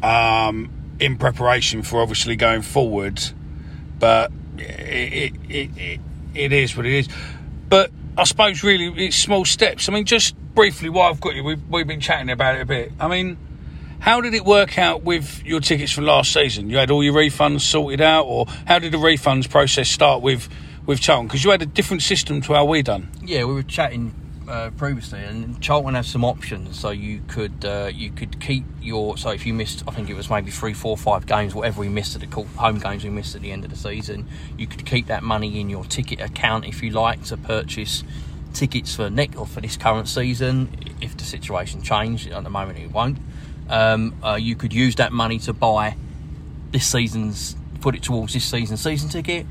[0.02, 3.22] um, in preparation for obviously going forward,
[4.00, 6.00] but it, it it
[6.34, 7.10] it is what it is.
[7.70, 9.88] But I suppose really it's small steps.
[9.88, 12.66] I mean, just briefly, while I've got you, we've, we've been chatting about it a
[12.66, 12.92] bit.
[13.00, 13.38] I mean,
[14.00, 16.70] how did it work out with your tickets from last season?
[16.70, 20.50] You had all your refunds sorted out, or how did the refunds process start with
[20.86, 21.28] with Charlton?
[21.28, 23.10] Because you had a different system to how we done.
[23.24, 24.14] Yeah, we were chatting
[24.52, 26.78] uh, previously, and Charlton has some options.
[26.78, 30.14] So you could uh, you could keep your so if you missed, I think it
[30.14, 33.34] was maybe three, four, five games, whatever we missed at the home games we missed
[33.34, 36.66] at the end of the season, you could keep that money in your ticket account
[36.66, 38.04] if you like to purchase
[38.54, 40.70] tickets for next or for this current season.
[41.00, 43.20] If the situation changed, at the moment it won't.
[43.70, 45.96] Um, uh, you could use that money to buy
[46.72, 49.46] this season's put it towards this season season ticket.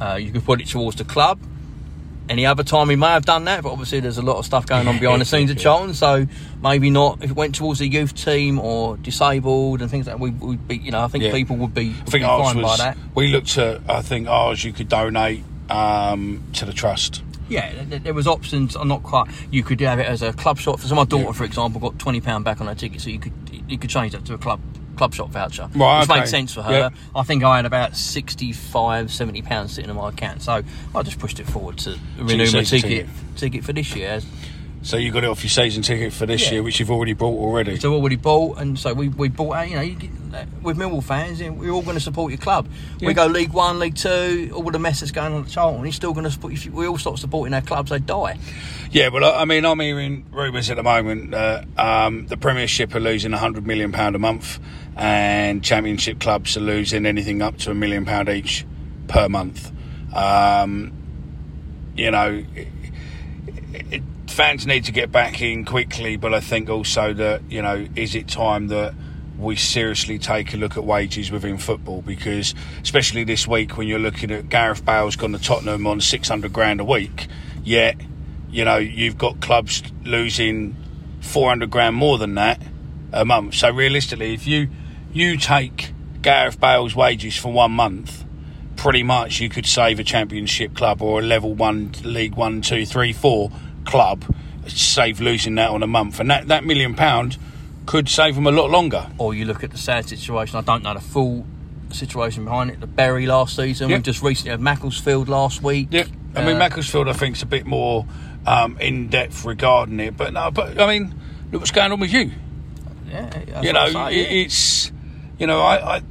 [0.00, 1.38] Uh, you could put it towards the club.
[2.28, 4.66] Any other time we may have done that, but obviously there's a lot of stuff
[4.66, 6.26] going on behind the scenes at Charlton, so
[6.60, 7.22] maybe not.
[7.22, 10.66] If it went towards the youth team or disabled and things like that, we would
[10.66, 11.30] be, you know, I think Yeah.
[11.32, 12.78] people would be, I think be ours fine by was.
[12.78, 12.96] that.
[13.14, 13.80] We looked at.
[13.88, 17.22] I think ours you could donate um, to the trust.
[17.48, 18.74] Yeah, th- th- there was options.
[18.74, 19.28] I'm not quite.
[19.52, 20.80] You could have it as a club shop.
[20.80, 23.32] So my daughter, for example, got twenty pound back on her ticket, so you could
[23.68, 24.58] you could change that to a club
[24.96, 26.20] club shop voucher, Right, which okay.
[26.20, 26.72] makes sense for her.
[26.72, 26.88] Yeah.
[27.14, 30.62] I think I had about 65, 70 pounds sitting in my account, so
[30.94, 33.06] I just pushed it forward to renew my ticket
[33.36, 34.20] ticket for this year.
[34.86, 36.52] So you got it off your season ticket for this Yeah.
[36.52, 37.76] year, which you've already bought already.
[37.76, 39.68] So already bought, and so we, we bought.
[39.68, 40.10] You know, you get,
[40.62, 42.68] with Millwall fans, we're all going to support your club.
[43.00, 43.08] Yeah.
[43.08, 45.82] We go League One, League Two, all the mess that's going on at Charlton.
[45.82, 46.52] You're still going to support.
[46.52, 48.38] If you, we all stop supporting our clubs, they die.
[48.92, 53.00] Yeah, well, I mean, I'm hearing rumours at the moment that um, the Premiership are
[53.00, 54.60] losing hundred million pound a month,
[54.94, 58.64] and Championship clubs are losing anything up to a million pound each
[59.08, 59.72] per month.
[60.14, 60.92] Um,
[61.96, 62.68] you know, it,
[63.90, 64.02] it,
[64.36, 68.14] fans need to get back in quickly, but I think also that you know, is
[68.14, 68.94] it time that
[69.38, 72.02] we seriously take a look at wages within football?
[72.02, 76.28] Because especially this week, when you're looking at Gareth Bale's gone to Tottenham on six
[76.28, 77.28] hundred grand a week,
[77.64, 77.96] yet
[78.50, 80.76] you know you've got clubs losing
[81.22, 82.60] four hundred grand more than that
[83.14, 83.54] a month.
[83.54, 84.68] So realistically, if you
[85.14, 88.22] you take Gareth Bale's wages for one month,
[88.76, 92.84] pretty much you could save a championship club or a level one league one, two,
[92.84, 93.50] three, four
[93.86, 94.24] club,
[94.66, 97.38] save losing that on a month, and that that million pound
[97.86, 99.08] could save them a lot longer.
[99.18, 100.58] Or you look at the sad situation.
[100.58, 101.46] I don't know the full
[101.90, 102.80] situation behind it.
[102.80, 103.88] The Bury last season.
[103.88, 103.96] Yeah.
[103.96, 105.88] We've just recently had Macclesfield last week.
[105.90, 108.06] Yeah, I mean Uh, Macclesfield, I think is a bit more
[108.46, 111.14] um, in depth regarding it, but no, but I mean,
[111.52, 112.32] look what's going on with you.
[113.08, 114.44] Yeah, you know, say, yeah.
[114.44, 114.92] it's
[115.38, 116.02] you know, I, I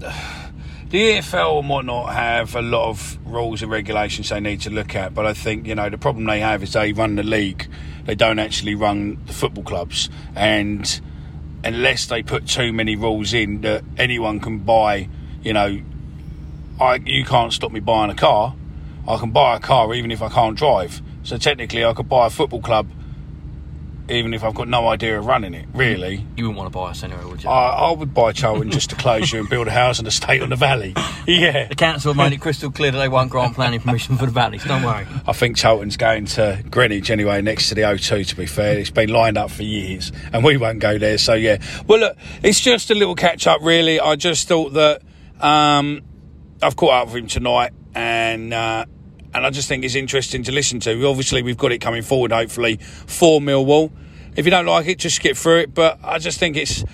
[0.95, 4.95] the EFL and whatnot have a lot of rules and regulations they need to look
[4.95, 7.67] at, but I think you know the problem they have is they run the league,
[8.05, 11.01] they don't actually run the football clubs, and
[11.65, 15.09] unless they put too many rules in that anyone can buy,
[15.43, 15.81] you know,
[16.79, 18.55] I you can't stop me buying a car.
[19.05, 21.01] I can buy a car even if I can't drive.
[21.23, 22.89] So technically, I could buy a football club
[24.09, 25.65] even if I've got no idea of running it.
[25.73, 27.49] Really, You wouldn't want to buy us anyway, would you?
[27.49, 30.09] I, I would buy Charlton just to close you and build a house and a
[30.09, 30.93] estate on the valley.
[31.27, 31.67] Yeah.
[31.67, 34.31] The council have made it crystal clear that they won't grant planning permission for the
[34.31, 34.63] valleys.
[34.63, 35.07] Don't worry.
[35.25, 38.77] I think Charlton's going to Greenwich anyway, next to the O2, to be fair.
[38.77, 41.57] It's been lined up for years, and we won't go there, so yeah.
[41.87, 43.99] Well, look, it's just a little catch up, really.
[43.99, 45.01] I just thought that
[45.39, 46.03] um,
[46.61, 48.53] I've caught up with him tonight, and.
[48.53, 48.85] Uh,
[49.35, 51.05] and I just think it's interesting to listen to.
[51.07, 53.91] Obviously, we've got it coming forward, hopefully, for Millwall.
[54.37, 55.73] If you don't like it, just skip through it.
[55.73, 56.85] But I just think it's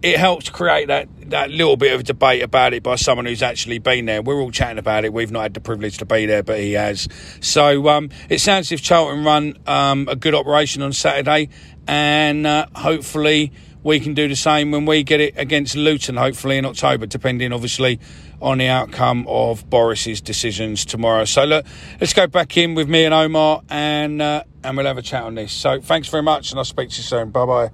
[0.00, 3.80] it helps create that, that little bit of debate about it by someone who's actually
[3.80, 4.22] been there.
[4.22, 5.12] We're all chatting about it.
[5.12, 7.08] We've not had the privilege to be there, but he has.
[7.40, 11.48] So um, it sounds as if Charlton run um, a good operation on Saturday,
[11.88, 13.52] and uh, hopefully
[13.88, 17.54] we can do the same when we get it against Luton, hopefully in October, depending
[17.54, 17.98] obviously
[18.40, 21.24] on the outcome of Boris's decisions tomorrow.
[21.24, 21.64] So look,
[21.98, 25.22] let's go back in with me and Omar, and uh, and we'll have a chat
[25.24, 25.52] on this.
[25.52, 27.30] So thanks very much, and I'll speak to you soon.
[27.30, 27.70] Bye bye.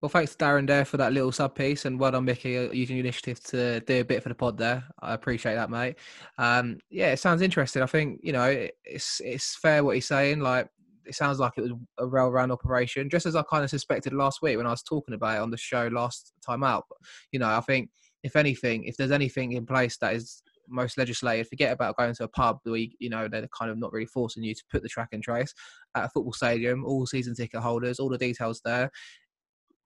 [0.00, 2.96] Well, thanks Darren there for that little sub piece, and well done, Mickey, uh, using
[2.96, 4.82] your initiative to do a bit for the pod there.
[5.02, 5.96] I appreciate that, mate.
[6.38, 7.82] Um, yeah, it sounds interesting.
[7.82, 10.40] I think you know it's it's fair what he's saying.
[10.40, 10.70] Like
[11.06, 14.42] it sounds like it was a well-run operation, just as I kind of suspected last
[14.42, 16.84] week when I was talking about it on the show last time out.
[16.88, 16.98] But,
[17.32, 17.90] You know, I think
[18.22, 22.24] if anything, if there's anything in place that is most legislated, forget about going to
[22.24, 24.82] a pub where you, you know they're kind of not really forcing you to put
[24.82, 25.54] the track and trace
[25.94, 26.84] at a football stadium.
[26.84, 28.90] All season ticket holders, all the details there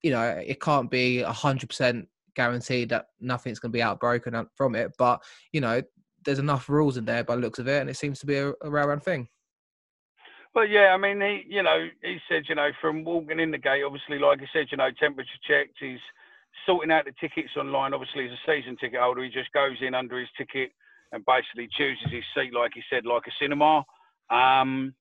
[0.03, 4.49] you know, it can't be hundred percent guaranteed that nothing's going to be outbroken out
[4.55, 4.93] from it.
[4.99, 5.83] But you know,
[6.25, 8.37] there's enough rules in there by the looks of it, and it seems to be
[8.37, 9.29] a, a well-run thing.
[10.55, 13.59] Well, yeah, I mean, he, you know, he said, you know, from walking in the
[13.59, 15.77] gate, obviously, like I said, you know, temperature checked.
[15.79, 16.01] He's
[16.67, 17.95] sorting out the tickets online.
[17.95, 20.73] Obviously, as a season ticket holder, he just goes in under his ticket
[21.13, 23.85] and basically chooses his seat, like he said, like a cinema.
[24.31, 24.93] Um,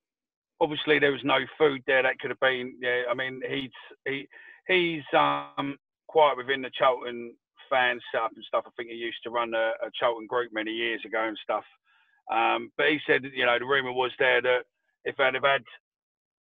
[0.62, 2.04] obviously, there was no food there.
[2.04, 3.04] That could have been, yeah.
[3.10, 3.72] I mean, he's
[4.06, 4.28] he
[4.68, 7.34] he's um quite within the Charlton
[7.70, 8.66] fan setup and stuff.
[8.68, 11.64] I think he used to run a, a Charlton group many years ago and stuff.
[12.32, 14.66] Um, but he said, you know, the rumor was there that
[15.06, 15.64] if they'd have had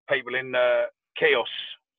[0.10, 0.84] people in the
[1.18, 1.48] chaos,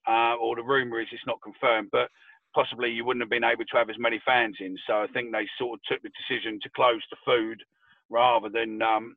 [0.08, 2.08] uh, or the rumor is it's not confirmed, but
[2.54, 4.76] possibly you wouldn't have been able to have as many fans in.
[4.86, 7.62] So I think they sort of took the decision to close the food
[8.08, 9.16] rather than um,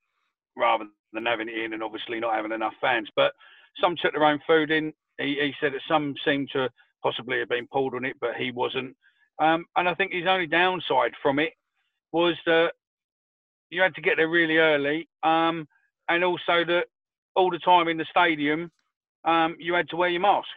[0.58, 3.08] rather than having it in and obviously not having enough fans.
[3.16, 3.34] But
[3.82, 4.94] some took their own food in.
[5.18, 6.70] He, he said that some seemed to
[7.04, 8.96] possibly have been pulled on it, but he wasn't.
[9.40, 11.54] Um, and I think his only downside from it
[12.12, 12.74] was that
[13.70, 15.68] you had to get there really early, um,
[16.10, 16.86] and also that
[17.36, 18.72] all the time in the stadium,
[19.26, 20.48] um, you had to wear your mask.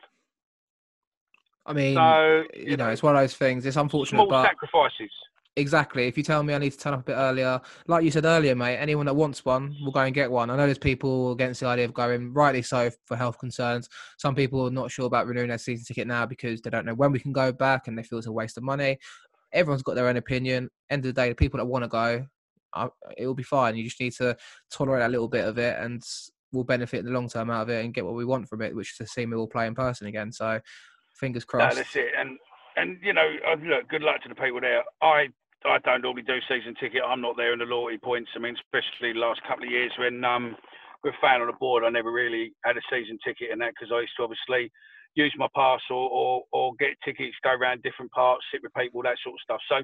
[1.64, 3.64] I mean, So, you know, it's one of those things.
[3.64, 5.11] It's unfortunate, Small but sacrifices.
[5.56, 6.06] Exactly.
[6.06, 8.24] If you tell me I need to turn up a bit earlier, like you said
[8.24, 10.48] earlier, mate, anyone that wants one will go and get one.
[10.48, 13.88] I know there's people against the idea of going, rightly so, for health concerns.
[14.16, 16.94] Some people are not sure about renewing their season ticket now because they don't know
[16.94, 18.98] when we can go back and they feel it's a waste of money.
[19.52, 20.70] Everyone's got their own opinion.
[20.88, 22.26] End of the day, the people that want to go,
[22.72, 23.76] uh, it will be fine.
[23.76, 24.35] You just need to
[24.70, 26.02] tolerate a little bit of it and
[26.52, 28.62] we'll benefit in the long term out of it and get what we want from
[28.62, 30.32] it, which is to see Millwall play in person again.
[30.32, 30.60] So
[31.14, 31.76] fingers No, crossed.
[31.76, 32.12] that's it.
[32.18, 32.38] And
[32.76, 34.82] and you know, uh, look, good luck to the people there.
[35.02, 35.28] I
[35.64, 37.02] I don't normally do season ticket.
[37.06, 38.30] I'm not there in the loyalty points.
[38.34, 40.56] I mean, especially the last couple of years when um
[41.04, 43.92] with fan on the board, I never really had a season ticket and that because
[43.92, 44.70] I used to obviously
[45.14, 49.02] use my pass or, or or get tickets, go around different parts, sit with people,
[49.02, 49.60] that sort of stuff.
[49.68, 49.82] So.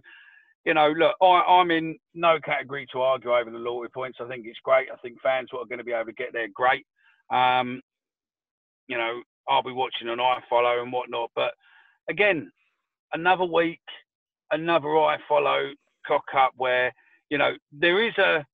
[0.68, 4.18] You know, look, I, I'm in no category to argue over the loyalty points.
[4.20, 4.88] I think it's great.
[4.92, 6.84] I think fans are going to be able to get there, great.
[7.32, 7.80] Um,
[8.86, 11.30] you know, I'll be watching on iFollow and whatnot.
[11.34, 11.52] But
[12.10, 12.52] again,
[13.14, 13.80] another week,
[14.52, 15.72] another iFollow
[16.06, 16.92] cock up where
[17.30, 18.44] you know there is a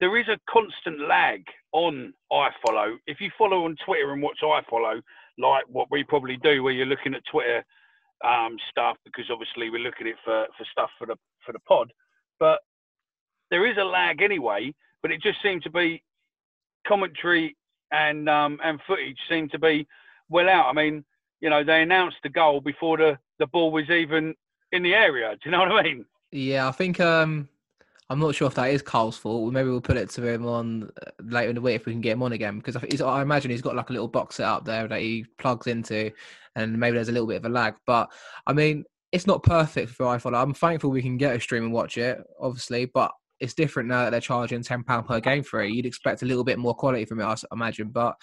[0.00, 2.96] there is a constant lag on iFollow.
[3.06, 5.00] If you follow on Twitter and watch iFollow,
[5.38, 7.64] like what we probably do, where you're looking at Twitter
[8.24, 11.14] um, stuff because obviously we're looking at it for, for stuff for the
[11.44, 11.92] for the pod,
[12.38, 12.60] but
[13.50, 14.74] there is a lag anyway.
[15.02, 16.02] But it just seemed to be
[16.86, 17.56] commentary
[17.90, 19.86] and um, and footage seemed to be
[20.28, 20.66] well out.
[20.66, 21.04] I mean,
[21.40, 24.34] you know, they announced the goal before the, the ball was even
[24.70, 25.32] in the area.
[25.32, 26.04] Do you know what I mean?
[26.30, 27.48] Yeah, I think um,
[28.08, 29.52] I'm not sure if that is Carl's fault.
[29.52, 32.00] Maybe we'll put it to him on uh, later in the week if we can
[32.00, 34.64] get him on again because I, imagine he's got like a little box set up
[34.64, 36.10] there that he plugs into,
[36.56, 37.74] and maybe there's a little bit of a lag.
[37.86, 38.10] But
[38.46, 40.42] I mean, it's not perfect for iFollow.
[40.42, 44.04] I'm thankful we can get a stream and watch it, obviously, but it's different now
[44.04, 45.72] that they're charging ten pound per game for it.
[45.72, 48.14] You'd expect a little bit more quality from it, I imagine, but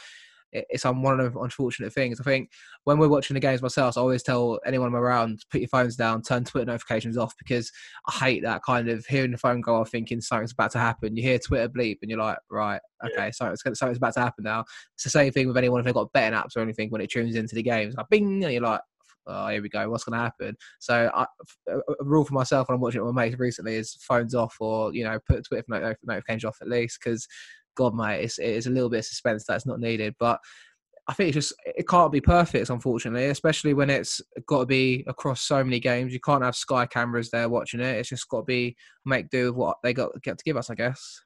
[0.51, 2.19] it's one of the unfortunate things.
[2.19, 2.49] I think
[2.85, 5.95] when we're watching the games myself, I always tell anyone I'm around, put your phones
[5.95, 7.71] down, turn Twitter notifications off because
[8.07, 11.15] I hate that kind of hearing the phone go off thinking something's about to happen.
[11.15, 14.65] You hear Twitter bleep and you're like, right, okay, something's, something's about to happen now.
[14.95, 17.11] It's the same thing with anyone if they've got betting apps or anything when it
[17.11, 17.93] tunes into the games.
[17.95, 18.81] Like bing, and you're like,
[19.31, 20.55] oh, here we go, what's going to happen?
[20.79, 21.25] So I,
[21.67, 24.55] a rule for myself when I'm watching it with my mates recently is phones off
[24.59, 27.27] or, you know, put Twitter not- notifications off at least because,
[27.75, 30.15] God, mate, it's, it's a little bit of suspense that's not needed.
[30.19, 30.39] But
[31.07, 35.03] I think it's just it can't be perfect, unfortunately, especially when it's got to be
[35.07, 36.13] across so many games.
[36.13, 37.97] You can't have Sky cameras there watching it.
[37.97, 40.69] It's just got to be make do with what they got get to give us,
[40.69, 41.21] I guess.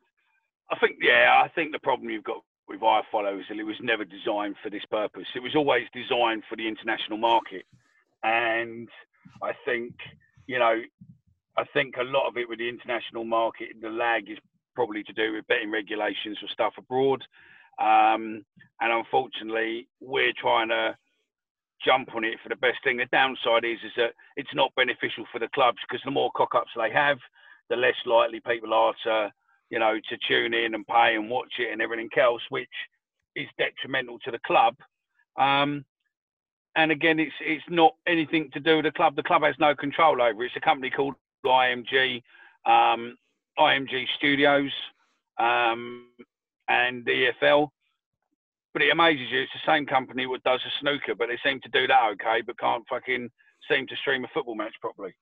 [0.71, 2.37] I think, yeah, I think the problem you've got
[2.69, 5.27] with iFollow is that it was never designed for this purpose.
[5.35, 7.65] It was always designed for the international market.
[8.23, 8.89] And
[9.41, 9.93] I think,
[10.47, 10.81] you know,
[11.57, 14.37] I think a lot of it with the international market, the lag is
[14.75, 17.21] probably to do with betting regulations for stuff abroad.
[17.79, 18.43] Um,
[18.81, 20.95] and unfortunately, we're trying to
[21.85, 22.97] jump on it for the best thing.
[22.97, 26.71] The downside is is that it's not beneficial for the clubs because the more cock-ups
[26.75, 27.17] they have,
[27.69, 29.31] the less likely people are to,
[29.69, 32.69] you know, to tune in and pay and watch it and everything else, which
[33.35, 34.75] is detrimental to the club.
[35.37, 35.85] Um,
[36.75, 39.15] and again, it's it's not anything to do with the club.
[39.15, 40.47] The club has no control over it.
[40.47, 42.21] It's a company called IMG,
[42.65, 43.15] um,
[43.59, 44.71] IMG Studios,
[45.39, 46.07] um,
[46.67, 47.69] and the EFL.
[48.73, 51.61] But it amazes you, it's the same company that does a snooker, but they seem
[51.61, 53.29] to do that okay, but can't fucking
[53.69, 55.13] seem to stream a football match properly.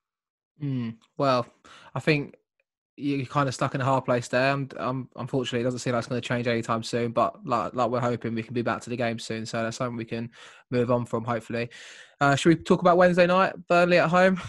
[0.63, 1.45] Mm, well,
[1.93, 2.35] I think
[2.97, 4.53] you're kind of stuck in a hard place there.
[4.53, 7.11] And um, unfortunately, it doesn't seem like it's going to change anytime soon.
[7.11, 9.45] But like, like we're hoping, we can be back to the game soon.
[9.45, 10.29] So that's something we can
[10.69, 11.69] move on from, hopefully.
[12.19, 14.39] Uh, should we talk about Wednesday night, Burnley at home?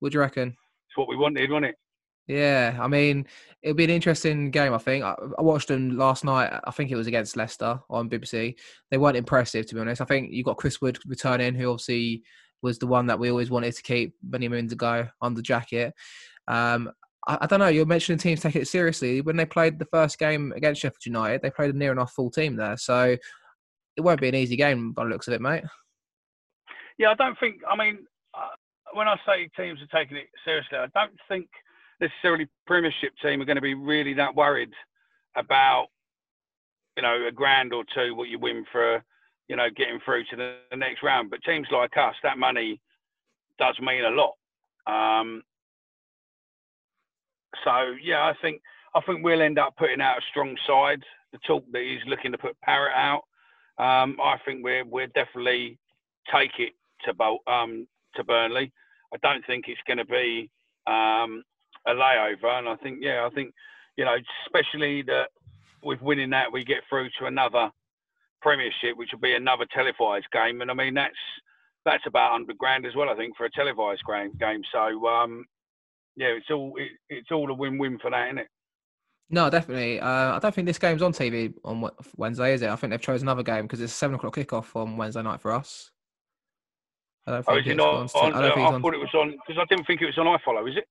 [0.00, 0.48] What do you reckon?
[0.48, 1.76] It's what we wanted, wasn't it?
[2.26, 3.26] Yeah, I mean,
[3.62, 4.72] it'll be an interesting game.
[4.72, 6.60] I think I, I watched them last night.
[6.64, 8.54] I think it was against Leicester on BBC.
[8.90, 10.00] They weren't impressive, to be honest.
[10.00, 12.22] I think you got Chris Wood returning, who obviously
[12.62, 15.92] was the one that we always wanted to keep many moons ago on the jacket.
[16.46, 16.92] Um,
[17.26, 17.68] I, I don't know.
[17.68, 19.20] You're mentioning teams taking it seriously.
[19.20, 22.30] When they played the first game against Sheffield United, they played a near enough full
[22.30, 22.76] team there.
[22.76, 23.16] So
[23.96, 25.64] it won't be an easy game by the looks of it, mate.
[26.98, 27.56] Yeah, I don't think.
[27.68, 27.98] I mean,
[28.34, 28.48] uh,
[28.92, 31.46] when I say teams are taking it seriously, I don't think
[32.00, 34.72] necessarily Premiership team are going to be really that worried
[35.36, 35.88] about,
[36.96, 39.02] you know, a grand or two what you win for,
[39.48, 41.30] you know, getting through to the, the next round.
[41.30, 42.80] But teams like us, that money
[43.58, 44.34] does mean a lot.
[44.86, 45.42] Um,
[47.64, 48.60] so yeah, I think
[48.94, 51.02] I think we'll end up putting out a strong side.
[51.32, 53.22] The talk that he's looking to put Parrott out,
[53.78, 55.78] um, I think we're we're definitely
[56.32, 56.72] take it
[57.04, 58.72] to Bol- um, to Burnley.
[59.12, 60.50] I don't think it's going to be
[60.86, 61.42] um,
[61.86, 63.52] a layover, and I think yeah, I think
[63.96, 64.16] you know,
[64.46, 65.28] especially that
[65.82, 67.70] with winning that, we get through to another
[68.42, 70.62] Premiership, which will be another televised game.
[70.62, 71.14] And I mean, that's
[71.84, 74.02] that's about hundred grand as well, I think, for a televised
[74.38, 74.62] game.
[74.72, 75.44] So um,
[76.16, 78.48] yeah, it's all it, it's all a win-win for that, isn't it?
[79.32, 80.00] No, definitely.
[80.00, 82.68] Uh, I don't think this game's on TV on Wednesday, is it?
[82.68, 85.40] I think they've chosen another game because it's a seven o'clock kickoff on Wednesday night
[85.40, 85.92] for us.
[87.26, 89.14] I don't think oh, is it not on, I, don't think I thought it was
[89.14, 90.68] on because I didn't think it was on iFollow.
[90.68, 90.84] Is it?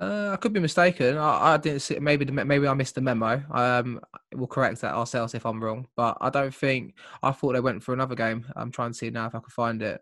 [0.00, 1.16] Uh, I could be mistaken.
[1.16, 1.98] I, I, didn't see.
[2.00, 3.42] Maybe maybe I missed the memo.
[3.52, 4.00] Um,
[4.34, 5.86] we'll correct that ourselves if I'm wrong.
[5.94, 6.96] But I don't think.
[7.22, 8.44] I thought they went for another game.
[8.56, 10.00] I'm trying to see now if I can find it.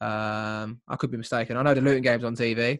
[0.00, 1.56] Um, I could be mistaken.
[1.56, 2.78] I know the Luton game's on TV,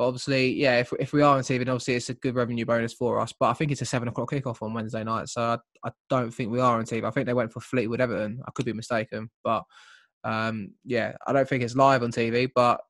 [0.00, 2.94] but obviously, yeah, if if we are on TV, obviously it's a good revenue bonus
[2.94, 3.34] for us.
[3.38, 6.32] But I think it's a seven o'clock kickoff on Wednesday night, so I, I don't
[6.32, 7.06] think we are on TV.
[7.06, 8.40] I think they went for Fleetwood Everton.
[8.48, 9.62] I could be mistaken, but
[10.24, 12.48] um, yeah, I don't think it's live on TV.
[12.54, 12.80] But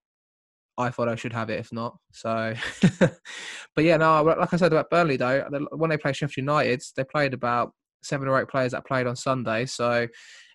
[0.79, 1.97] I thought I should have it if not.
[2.13, 2.55] So,
[3.01, 7.03] but yeah, no, like I said about Burnley though, when they play Sheffield United, they
[7.03, 7.73] played about
[8.05, 9.67] seven or eight players that played on Sunday.
[9.67, 10.07] So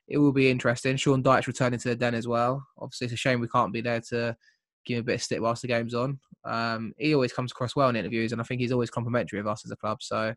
[0.08, 0.96] it will be interesting.
[0.96, 2.66] Sean Dyche returning to the den as well.
[2.80, 4.38] Obviously, it's a shame we can't be there to
[4.86, 6.20] give him a bit of stick whilst the game's on.
[6.46, 9.48] Um, he always comes across well in interviews, and I think he's always complimentary of
[9.48, 10.02] us as a club.
[10.02, 10.34] So,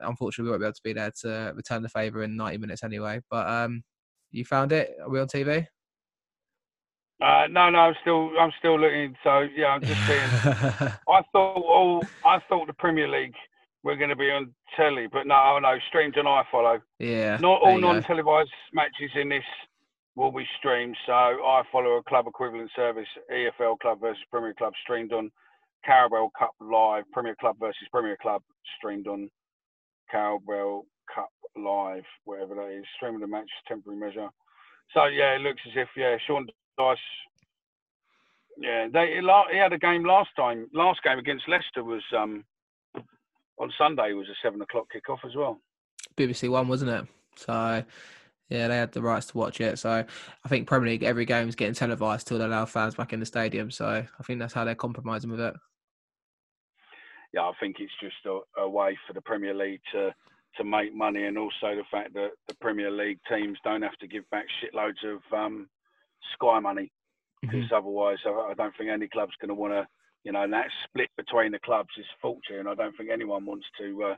[0.00, 2.84] unfortunately, we won't be able to be there to return the favour in 90 minutes
[2.84, 3.20] anyway.
[3.30, 3.82] But um,
[4.30, 4.96] you found it?
[5.02, 5.66] Are we on TV?
[7.20, 9.16] Uh, no, no, I'm still, I'm still looking.
[9.24, 10.30] So yeah, I'm just saying.
[11.08, 13.34] I thought, oh, I thought the Premier League
[13.82, 16.80] were going to be on telly, but no, oh no, streamed iFollow.
[16.98, 17.38] Yeah.
[17.40, 19.44] Not all non-televised matches in this
[20.18, 20.96] will be streamed.
[21.06, 25.30] So iFollow a club equivalent service, EFL club versus Premier Club streamed on
[25.84, 28.42] Carabao Cup Live, Premier Club versus Premier Club
[28.76, 29.30] streamed on
[30.10, 30.82] Carabao
[31.14, 34.28] Cup Live, whatever that is, streaming the match temporary measure.
[34.92, 36.48] So yeah, it looks as if yeah, Sean
[36.78, 36.96] Dyche.
[38.56, 39.20] Yeah, they
[39.52, 40.66] he had a game last time.
[40.74, 42.44] Last game against Leicester was um,
[43.60, 44.14] on Sunday.
[44.14, 45.60] Was a seven o'clock kickoff as well.
[46.16, 47.06] BBC One, wasn't it?
[47.36, 47.84] So
[48.48, 49.78] yeah, they had the rights to watch it.
[49.78, 53.12] So I think Premier League every game is getting televised till they allow fans back
[53.12, 53.70] in the stadium.
[53.70, 55.54] So I think that's how they're compromising with it.
[57.34, 60.14] Yeah, I think it's just a, a way for the Premier League to
[60.56, 64.08] to make money, and also the fact that the Premier League teams don't have to
[64.08, 65.68] give back shitloads of um,
[66.34, 66.90] Sky money
[67.42, 67.74] because mm-hmm.
[67.74, 69.86] otherwise, I don't think any club's going to want to.
[70.24, 72.66] You know, that split between the clubs is fortune.
[72.66, 74.16] I don't think anyone wants to uh,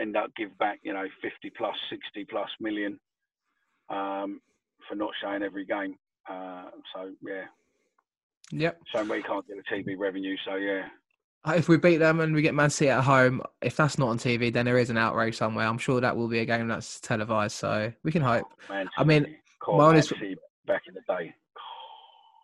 [0.00, 2.98] end up give back, you know, 50 plus, 60 plus million
[3.90, 4.40] um,
[4.88, 5.96] for not showing every game.
[6.28, 7.44] Uh, so yeah.
[8.50, 8.80] Yep.
[8.94, 10.36] So we can't get the TV revenue.
[10.44, 10.86] So yeah.
[11.46, 14.08] Uh, if we beat them and we get Man City at home, if that's not
[14.08, 15.66] on TV, then there is an outrage somewhere.
[15.66, 17.56] I'm sure that will be a game that's televised.
[17.56, 18.46] So we can hope.
[18.68, 19.36] Man I mean,
[19.66, 20.12] my honest
[20.66, 21.34] back in the day.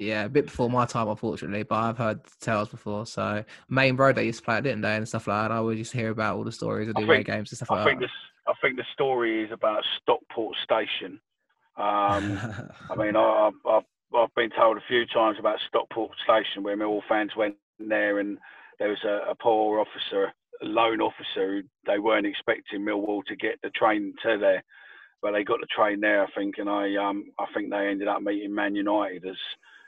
[0.00, 3.06] Yeah, a bit before my time, unfortunately, but I've heard tales before.
[3.06, 5.54] So Maine Road, they used to play it, didn't they, and stuff like that.
[5.54, 7.70] I always used to hear about all the stories of the away games and stuff
[7.70, 8.10] I like think that.
[8.46, 11.20] I think the story is about Stockport Station.
[11.76, 12.38] Um,
[12.90, 13.84] I mean, I, have
[14.16, 18.38] I've been told a few times about Stockport Station where Millwall fans went there and
[18.78, 23.36] there was a, a poor officer, a lone officer, who they weren't expecting Millwall to
[23.36, 24.62] get the train to there
[25.24, 28.08] but they got the train there, I think, and I um I think they ended
[28.08, 29.36] up meeting Man United as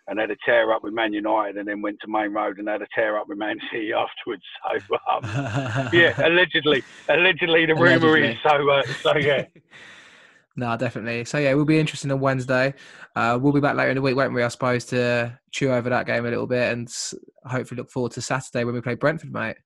[0.09, 2.69] and had a tear up with Man United, and then went to Maine Road and
[2.69, 4.43] had a tear up with Man City afterwards.
[4.63, 5.23] So um,
[5.93, 8.71] yeah, allegedly, allegedly the rumor is so.
[8.71, 9.45] Uh, so yeah.
[10.57, 11.25] No, definitely.
[11.27, 12.75] So yeah, we'll be interested on Wednesday.
[13.15, 14.43] Uh, we'll be back later in the week, won't we?
[14.43, 16.89] I suppose to chew over that game a little bit and
[17.45, 19.57] hopefully look forward to Saturday when we play Brentford, mate.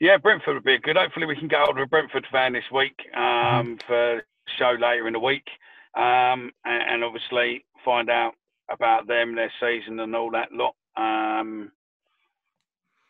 [0.00, 0.96] Yeah, Brentford would be good.
[0.96, 3.74] Hopefully, we can get hold of a Brentford fan this week um, mm-hmm.
[3.86, 4.22] for
[4.58, 5.46] show later in the week,
[5.94, 8.32] um, and, and, obviously find out
[8.70, 10.74] about them, their season, and all that lot.
[10.96, 11.70] Um,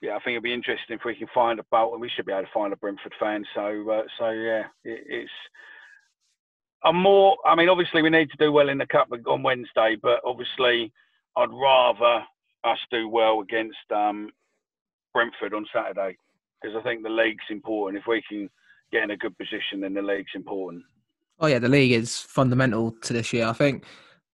[0.03, 2.01] yeah, I think it'll be interesting if we can find a Bolton.
[2.01, 3.44] We should be able to find a Brentford fan.
[3.55, 5.30] So, uh, so yeah, it, it's.
[6.85, 7.37] I'm more.
[7.47, 10.93] I mean, obviously, we need to do well in the cup on Wednesday, but obviously,
[11.37, 12.24] I'd rather
[12.64, 14.31] us do well against um,
[15.12, 16.16] Brentford on Saturday
[16.61, 18.01] because I think the league's important.
[18.01, 18.49] If we can
[18.93, 20.83] get in a good position, then the league's important.
[21.39, 23.47] Oh yeah, the league is fundamental to this year.
[23.47, 23.85] I think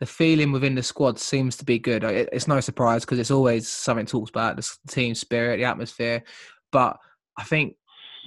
[0.00, 2.04] the feeling within the squad seems to be good.
[2.04, 6.22] It's no surprise because it's always something talks about the team spirit, the atmosphere.
[6.72, 6.98] But
[7.38, 7.76] I think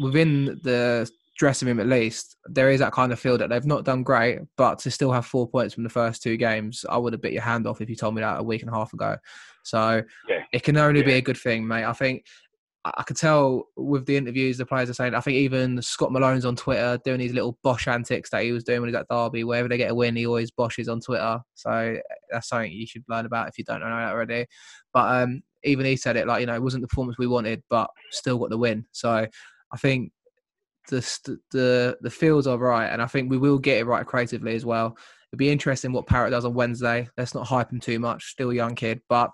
[0.01, 1.09] within the
[1.39, 4.39] dressing room, at least, there is that kind of feel that they've not done great,
[4.57, 7.33] but to still have four points from the first two games, I would have bit
[7.33, 9.15] your hand off if you told me that a week and a half ago.
[9.63, 10.43] So yeah.
[10.51, 11.05] it can only yeah.
[11.05, 11.85] be a good thing, mate.
[11.85, 12.25] I think
[12.83, 15.15] I could tell with the interviews the players are saying.
[15.15, 18.63] I think even Scott Malone's on Twitter doing these little Bosch antics that he was
[18.63, 19.43] doing when he was at Derby.
[19.43, 21.39] Wherever they get a win, he always Bosches on Twitter.
[21.55, 21.97] So
[22.31, 24.45] that's something you should learn about if you don't know that already.
[24.93, 27.63] But um, even he said it like you know it wasn't the performance we wanted,
[27.69, 28.85] but still got the win.
[28.91, 29.27] So
[29.71, 30.11] I think
[30.87, 34.55] the the the fields are right, and I think we will get it right creatively
[34.55, 34.97] as well.
[35.31, 37.07] It'd be interesting what Parrott does on Wednesday.
[37.17, 38.31] Let's not hype him too much.
[38.31, 39.31] Still a young kid, but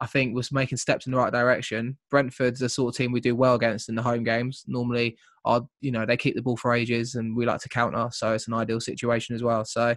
[0.00, 1.96] I think was making steps in the right direction.
[2.10, 4.64] Brentford's the sort of team we do well against in the home games.
[4.66, 8.08] Normally, are you know they keep the ball for ages, and we like to counter,
[8.12, 9.64] so it's an ideal situation as well.
[9.64, 9.94] So,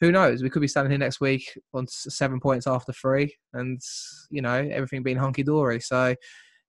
[0.00, 0.42] who knows?
[0.42, 3.80] We could be standing here next week on seven points after three, and
[4.30, 5.80] you know everything being hunky dory.
[5.80, 6.14] So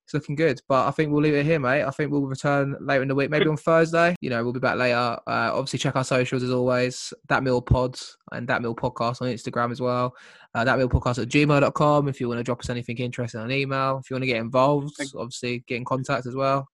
[0.09, 0.59] it's looking good.
[0.67, 1.83] But I think we'll leave it here, mate.
[1.83, 4.15] I think we'll return later in the week, maybe on Thursday.
[4.21, 4.95] You know, we'll be back later.
[4.95, 7.13] Uh, obviously, check our socials as always.
[7.27, 10.15] That Mill Pods and That Mill Podcast on Instagram as well.
[10.55, 13.51] Uh, that Mill Podcast at gmail.com if you want to drop us anything interesting on
[13.51, 13.99] email.
[13.99, 16.67] If you want to get involved, obviously get in contact as well.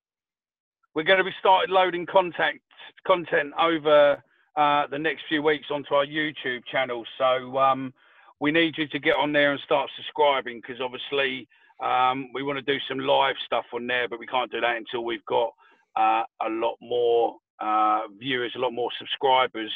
[0.94, 2.60] We're going to be started loading contact
[3.06, 4.24] content over
[4.56, 7.04] uh, the next few weeks onto our YouTube channel.
[7.18, 7.94] So um,
[8.40, 11.50] we need you to get on there and start subscribing because obviously
[11.84, 14.78] um, we want to do some live stuff on there, but we can't do that
[14.78, 15.54] until we've got
[15.98, 19.72] uh, a lot more uh, viewers, a lot more subscribers.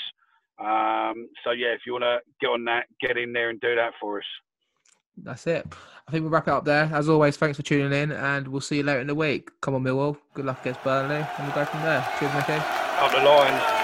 [0.60, 3.76] Um, so yeah, if you want to get on that, get in there and do
[3.76, 4.26] that for us.
[5.18, 5.66] That's it.
[6.08, 6.90] I think we'll wrap it up there.
[6.94, 9.50] As always, thanks for tuning in, and we'll see you later in the week.
[9.62, 10.18] Come on, Millwall.
[10.34, 12.08] Good luck against Burnley, and we'll go from there.
[12.20, 12.54] Cheers, Mickey.
[12.54, 13.79] Up the Lions.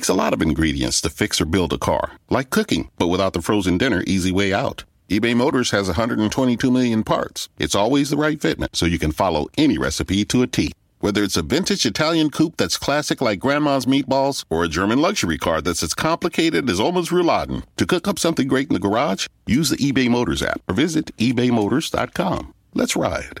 [0.00, 3.34] Takes a lot of ingredients to fix or build a car, like cooking, but without
[3.34, 4.84] the frozen dinner easy way out.
[5.10, 7.50] eBay Motors has 122 million parts.
[7.58, 10.72] It's always the right fitment, so you can follow any recipe to a T.
[11.00, 15.36] Whether it's a vintage Italian coupe that's classic like grandma's meatballs, or a German luxury
[15.36, 19.26] car that's as complicated as Oma's rouladen, to cook up something great in the garage,
[19.44, 22.54] use the eBay Motors app or visit ebaymotors.com.
[22.72, 23.40] Let's ride.